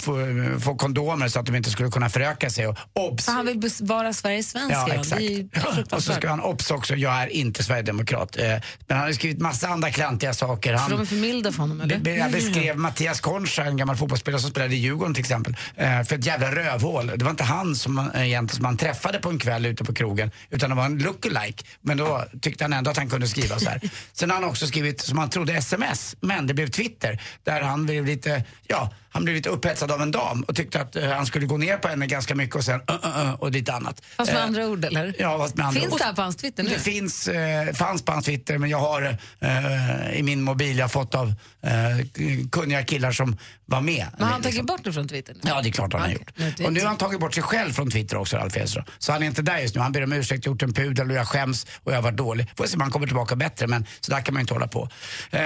få, 0.00 0.16
få 0.60 0.74
kondomer 0.74 1.28
så 1.28 1.40
att 1.40 1.46
de 1.46 1.54
inte 1.56 1.70
skulle 1.70 1.90
kunna 1.90 2.08
föröka 2.10 2.50
sig. 2.50 2.66
Och 2.66 2.76
obs! 2.94 3.24
För 3.24 3.32
han 3.32 3.46
vill 3.46 3.58
bevara 3.80 4.12
Sverige 4.12 4.42
svensk. 4.42 4.72
Ja, 4.74 4.88
exakt. 4.94 5.92
Och 5.92 6.02
så 6.02 6.12
ska 6.12 6.28
han 6.28 6.40
obs 6.40 6.70
också, 6.70 6.94
jag 6.96 7.22
är 7.22 7.26
inte 7.26 7.62
sverigedemokrat. 7.62 8.36
Eh, 8.36 8.44
Men 8.86 8.96
han 8.96 8.98
har 9.06 9.12
skrivit 9.12 9.38
massa 9.40 9.68
andra 9.68 9.90
klantiga 9.90 10.34
saker. 10.34 10.76
För 10.76 10.88
de 10.90 10.92
är 10.94 10.96
Han, 10.96 11.06
för 11.06 11.16
milda 11.16 11.52
för 11.52 11.58
honom, 11.58 11.80
eller? 11.80 11.98
Be- 11.98 12.16
Jag 12.16 12.32
beskrev 12.32 12.76
Mattias 12.78 13.20
Concha, 13.20 13.64
en 13.64 13.76
gammal 13.76 13.96
fotbollsspelare 13.96 14.40
som 14.40 14.50
spelade 14.50 14.74
i 14.74 14.78
Djurgården 14.78 15.14
till 15.14 15.20
exempel, 15.20 15.56
eh, 15.76 16.02
för 16.02 16.14
ett 16.18 16.26
jävla 16.26 16.50
rövhål. 16.54 17.06
Det 17.16 17.24
var 17.24 17.30
inte 17.30 17.44
han 17.44 17.76
som 17.76 17.94
man, 17.94 18.10
eh, 18.10 18.26
egentligen 18.26 18.56
som 18.56 18.62
man 18.62 18.76
träffade 18.76 19.18
på 19.18 19.28
en 19.30 19.38
kväll 19.38 19.66
ute 19.66 19.84
på 19.84 19.94
krogen, 19.94 20.30
utan 20.50 20.70
det 20.70 20.76
var 20.76 20.84
en 20.84 20.98
lookalike. 20.98 21.64
Men 21.80 21.96
då 21.96 22.24
tyckte 22.42 22.64
han 22.64 22.72
ändå 22.72 22.90
att 22.90 22.96
han 22.96 23.10
kunde 23.10 23.28
skriva 23.28 23.58
så 23.58 23.68
här. 23.70 23.80
Sen 24.12 24.30
har 24.30 24.36
han 24.40 24.44
också 24.50 24.66
skrivit, 24.66 25.00
som 25.00 25.18
han 25.18 25.30
trodde, 25.30 25.52
sms, 25.52 26.16
men 26.20 26.46
det 26.46 26.54
blev 26.54 26.66
Twitter, 26.68 27.22
där 27.44 27.60
han 27.62 27.86
blev 27.86 28.06
lite, 28.06 28.44
ja, 28.66 28.92
han 29.16 29.24
blev 29.24 29.36
lite 29.36 29.48
upphetsad 29.48 29.90
av 29.90 30.02
en 30.02 30.10
dam 30.10 30.42
och 30.42 30.56
tyckte 30.56 30.80
att 30.80 30.96
eh, 30.96 31.08
han 31.08 31.26
skulle 31.26 31.46
gå 31.46 31.56
ner 31.56 31.76
på 31.76 31.88
henne 31.88 32.06
ganska 32.06 32.34
mycket 32.34 32.56
och 32.56 32.64
sen 32.64 32.80
uh, 32.80 32.96
uh, 33.06 33.20
uh, 33.22 33.32
och 33.34 33.50
lite 33.50 33.72
annat. 33.72 34.02
Fast 34.16 34.32
med 34.32 34.40
Eh, 34.40 34.44
andra 34.44 34.66
ord, 34.66 34.84
eller? 34.84 35.14
Ja, 35.18 35.38
fast 35.38 35.56
med 35.56 35.66
andra 35.66 35.80
Finns 35.80 35.92
ord. 35.92 35.98
det 35.98 36.04
här 36.04 36.12
på 36.12 36.22
hans 36.22 36.36
Twitter 36.36 36.62
nu? 36.62 36.70
Det 36.70 36.78
finns, 36.78 37.28
eh, 37.28 37.72
fanns 37.74 38.04
på 38.04 38.12
hans 38.12 38.24
Twitter 38.24 38.58
men 38.58 38.70
jag 38.70 38.78
har 38.78 39.16
i 40.12 40.22
min 40.22 40.42
mobil, 40.42 40.78
jag 40.78 40.84
har 40.84 40.88
fått 40.88 41.14
av 41.14 41.34
kunniga 42.52 42.82
killar 42.84 43.12
som 43.12 43.36
var 43.64 43.80
med. 43.80 44.06
Men 44.18 44.24
har 44.24 44.32
han 44.32 44.42
liksom. 44.42 44.52
tagit 44.52 44.66
bort 44.66 44.84
det 44.84 44.92
från 44.92 45.08
Twitter 45.08 45.34
nu? 45.34 45.40
Ja, 45.44 45.62
det 45.62 45.68
är 45.68 45.72
klart 45.72 45.92
han 45.92 46.02
har 46.02 46.08
Okej. 46.08 46.44
gjort. 46.48 46.66
Och 46.66 46.72
nu 46.72 46.80
har 46.80 46.86
han 46.86 46.96
tagit 46.96 47.20
bort 47.20 47.34
sig 47.34 47.42
själv 47.42 47.72
från 47.72 47.90
Twitter 47.90 48.16
också, 48.16 48.36
Ralf 48.36 48.56
Edström. 48.56 48.84
Så 48.98 49.12
han 49.12 49.22
är 49.22 49.26
inte 49.26 49.42
där 49.42 49.58
just 49.58 49.74
nu. 49.74 49.80
Han 49.80 49.92
ber 49.92 50.04
om 50.04 50.12
ursäkt, 50.12 50.46
gjort 50.46 50.62
en 50.62 50.72
pudel 50.72 51.10
och 51.10 51.16
jag 51.16 51.28
skäms 51.28 51.66
och 51.82 51.92
jag 51.92 51.96
har 51.96 52.02
varit 52.02 52.16
dålig. 52.16 52.50
Får 52.56 52.66
se 52.66 52.74
om 52.74 52.80
han 52.80 52.90
kommer 52.90 53.06
tillbaka 53.06 53.36
bättre, 53.36 53.66
men 53.66 53.86
så 54.00 54.12
där 54.12 54.20
kan 54.20 54.34
man 54.34 54.40
ju 54.40 54.42
inte 54.42 54.54
hålla 54.54 54.68
på. 54.68 54.88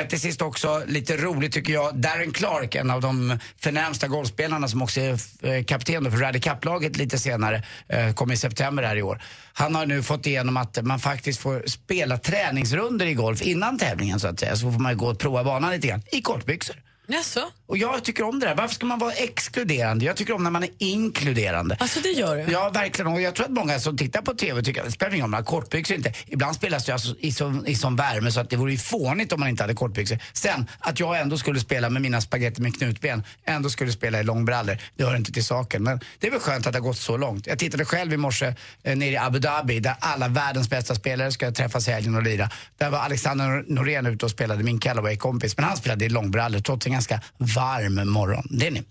Till 0.09 0.21
sist 0.21 0.43
också, 0.43 0.83
lite 0.87 1.17
roligt 1.17 1.53
tycker 1.53 1.73
jag, 1.73 1.97
Darren 1.97 2.33
Clark, 2.33 2.75
en 2.75 2.91
av 2.91 3.01
de 3.01 3.39
förnämsta 3.62 4.09
golfspelarna 4.09 4.68
som 4.68 4.83
också 4.83 5.01
är 5.01 5.18
eh, 5.42 5.64
kapten 5.64 6.11
för 6.11 6.18
Ryder 6.18 6.40
Cup-laget 6.40 6.96
lite 6.96 7.18
senare, 7.18 7.62
eh, 7.88 8.12
kommer 8.12 8.35
i 8.35 8.37
september 8.37 8.83
här 8.83 8.96
i 8.96 9.03
år. 9.03 9.23
Han 9.53 9.75
har 9.75 9.87
nu 9.87 10.03
fått 10.03 10.27
igenom 10.27 10.57
att 10.57 10.85
man 10.85 11.01
faktiskt 11.01 11.40
får 11.40 11.62
spela 11.66 12.18
träningsrunder 12.18 13.07
i 13.07 13.14
golf 13.14 13.42
innan 13.42 13.79
tävlingen 13.79 14.20
så 14.20 14.29
att 14.29 14.40
säga. 14.40 14.57
Så 14.57 14.73
får 14.73 14.79
man 14.79 14.96
gå 14.96 15.07
och 15.07 15.18
prova 15.18 15.44
banan 15.44 15.70
lite 15.70 15.88
grann 15.88 16.03
i 16.12 16.23
kortbyxor. 16.23 16.77
Jaså? 17.12 17.40
Och 17.66 17.79
jag 17.79 18.05
tycker 18.05 18.23
om 18.23 18.40
det 18.40 18.46
där. 18.46 18.55
Varför 18.55 18.75
ska 18.75 18.87
man 18.87 18.99
vara 18.99 19.12
exkluderande? 19.12 20.05
Jag 20.05 20.16
tycker 20.16 20.35
om 20.35 20.44
när 20.44 20.51
man 20.51 20.62
är 20.62 20.70
inkluderande. 20.79 21.77
Alltså 21.81 22.01
det 22.01 22.09
gör 22.09 22.37
du? 22.37 22.53
Ja, 22.53 22.70
verkligen. 22.70 23.12
Och 23.12 23.20
jag 23.20 23.35
tror 23.35 23.46
att 23.46 23.53
många 23.53 23.81
som 23.81 23.96
tittar 23.96 24.23
på 24.23 24.35
TV 24.35 24.62
tycker 24.62 24.81
att 24.81 24.87
det 24.87 24.92
spelar 24.92 25.14
ingen 25.14 25.23
roll 25.23 25.25
om 25.25 25.31
man 25.31 25.38
har 25.38 25.44
kortbyxor 25.44 25.96
inte. 25.96 26.12
Ibland 26.27 26.55
spelas 26.55 26.85
det 26.85 26.92
alltså 26.92 27.14
i 27.18 27.33
sån, 27.33 27.66
i 27.66 27.75
sån 27.75 27.96
värme 27.96 28.33
så 28.33 28.40
att 28.40 28.51
det 28.51 28.57
vore 28.57 28.73
ju 28.73 28.79
fånigt 28.79 29.33
om 29.33 29.40
man 29.40 29.49
inte 29.49 29.62
hade 29.62 29.75
kortbyxor. 29.75 30.18
Sen, 30.33 30.66
att 30.79 31.01
jag 31.01 31.20
ändå 31.20 31.38
skulle 31.38 31.61
spela 31.61 31.90
med 31.90 32.03
mina 32.03 32.20
spaghetti 32.20 32.62
med 32.62 32.79
knutben, 32.79 33.25
ändå 33.44 33.70
skulle 33.70 33.92
spela 33.92 34.20
i 34.20 34.23
långbrallor, 34.23 34.79
det 34.96 35.05
hör 35.05 35.16
inte 35.16 35.33
till 35.33 35.44
saken. 35.44 35.83
Men 35.83 36.01
det 36.18 36.27
är 36.27 36.31
väl 36.31 36.40
skönt 36.40 36.66
att 36.66 36.73
det 36.73 36.79
har 36.79 36.87
gått 36.87 36.99
så 36.99 37.16
långt. 37.16 37.46
Jag 37.46 37.59
tittade 37.59 37.85
själv 37.85 38.12
i 38.12 38.16
morse 38.16 38.55
eh, 38.83 38.96
nere 38.96 39.11
i 39.11 39.16
Abu 39.16 39.38
Dhabi 39.38 39.81
där 39.81 39.94
alla 40.01 40.29
världens 40.29 40.70
bästa 40.70 40.94
spelare 40.94 41.33
ska 41.33 41.53
träffas 41.53 41.88
i 41.88 41.90
helgen 41.90 42.14
och 42.14 42.23
lira. 42.23 42.51
Där 42.79 42.90
var 42.90 42.99
Alexander 42.99 43.64
Norén 43.66 44.07
ute 44.07 44.25
och 44.25 44.31
spelade, 44.31 44.62
min 44.64 44.81
Callaway-kompis. 44.81 45.57
Men 45.57 45.64
han 45.64 45.77
spelade 45.77 46.05
i 46.05 46.09
långbrallor 46.09 46.59
trots 46.59 46.87
en 46.87 47.00
ganska 47.01 47.21
varm 47.39 48.11
morgon. 48.11 48.47
Det 48.51 48.67
är 48.67 48.71
ni. 48.71 48.83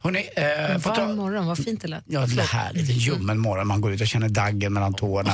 Hörrni, 0.00 0.28
eh, 0.36 0.44
Varm 0.68 0.80
tal- 0.80 1.16
morgon, 1.16 1.46
vad 1.46 1.58
fint 1.58 1.80
det 1.82 1.88
lät. 1.88 2.04
Ja, 2.06 2.26
det 2.26 2.42
här 2.42 2.72
lite 2.72 2.92
ljummen 2.92 3.38
morgon. 3.38 3.66
Man 3.66 3.80
går 3.80 3.92
ut 3.92 4.00
och 4.00 4.06
känner 4.06 4.28
daggen 4.28 4.72
mellan 4.72 4.94
tårna. 4.94 5.32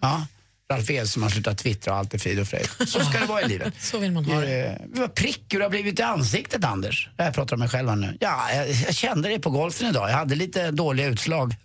Ja. 0.00 0.26
Ralf 0.70 0.90
Edström 0.90 1.22
har 1.22 1.30
slutat 1.30 1.58
twittra 1.58 1.92
och 1.92 1.98
allt 1.98 2.14
är 2.14 2.18
frid 2.18 2.40
och 2.40 2.48
fröjd. 2.48 2.68
Så 2.78 3.00
ska 3.00 3.18
det 3.20 3.26
vara 3.26 3.42
i 3.42 3.48
livet. 3.48 3.74
Så 3.80 3.98
vill 3.98 4.12
man 4.12 4.24
ha 4.24 4.40
det. 4.40 4.64
Eh, 4.66 4.74
Vad 4.88 5.14
prickig 5.14 5.58
du 5.58 5.62
har 5.62 5.70
blivit 5.70 5.98
i 6.00 6.02
ansiktet, 6.02 6.64
Anders. 6.64 7.08
Jag 7.16 7.34
pratar 7.34 7.56
om 7.56 7.60
mig 7.60 7.68
själv 7.68 7.96
nu. 7.96 8.16
Ja, 8.20 8.50
jag, 8.54 8.70
jag 8.70 8.94
kände 8.94 9.28
det 9.28 9.38
på 9.38 9.50
golfen 9.50 9.88
idag. 9.88 10.10
Jag 10.10 10.14
hade 10.16 10.34
lite 10.34 10.70
dåliga 10.70 11.06
utslag. 11.06 11.54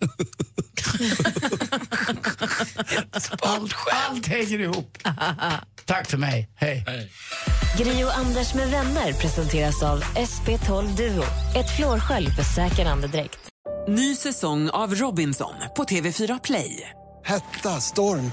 allt, 3.42 3.74
allt 4.08 4.26
hänger 4.26 4.58
ihop. 4.60 4.98
Tack 5.84 6.10
för 6.10 6.16
mig. 6.18 6.48
Hej. 6.56 6.84
Gri 7.78 8.04
och 8.04 8.16
Anders 8.18 8.54
med 8.54 8.68
vänner 8.70 9.12
presenteras 9.12 9.82
av 9.82 10.02
SP12 10.04 10.96
Duo. 10.96 11.24
Ett 11.56 11.76
flårskölj 11.76 12.30
för 12.30 12.42
säker 12.42 12.86
andedräkt. 12.86 13.38
Ny 13.88 14.16
säsong 14.16 14.70
av 14.70 14.94
Robinson 14.94 15.54
på 15.76 15.84
TV4 15.84 16.40
Play. 16.44 16.90
Hetta, 17.24 17.80
storm, 17.80 18.32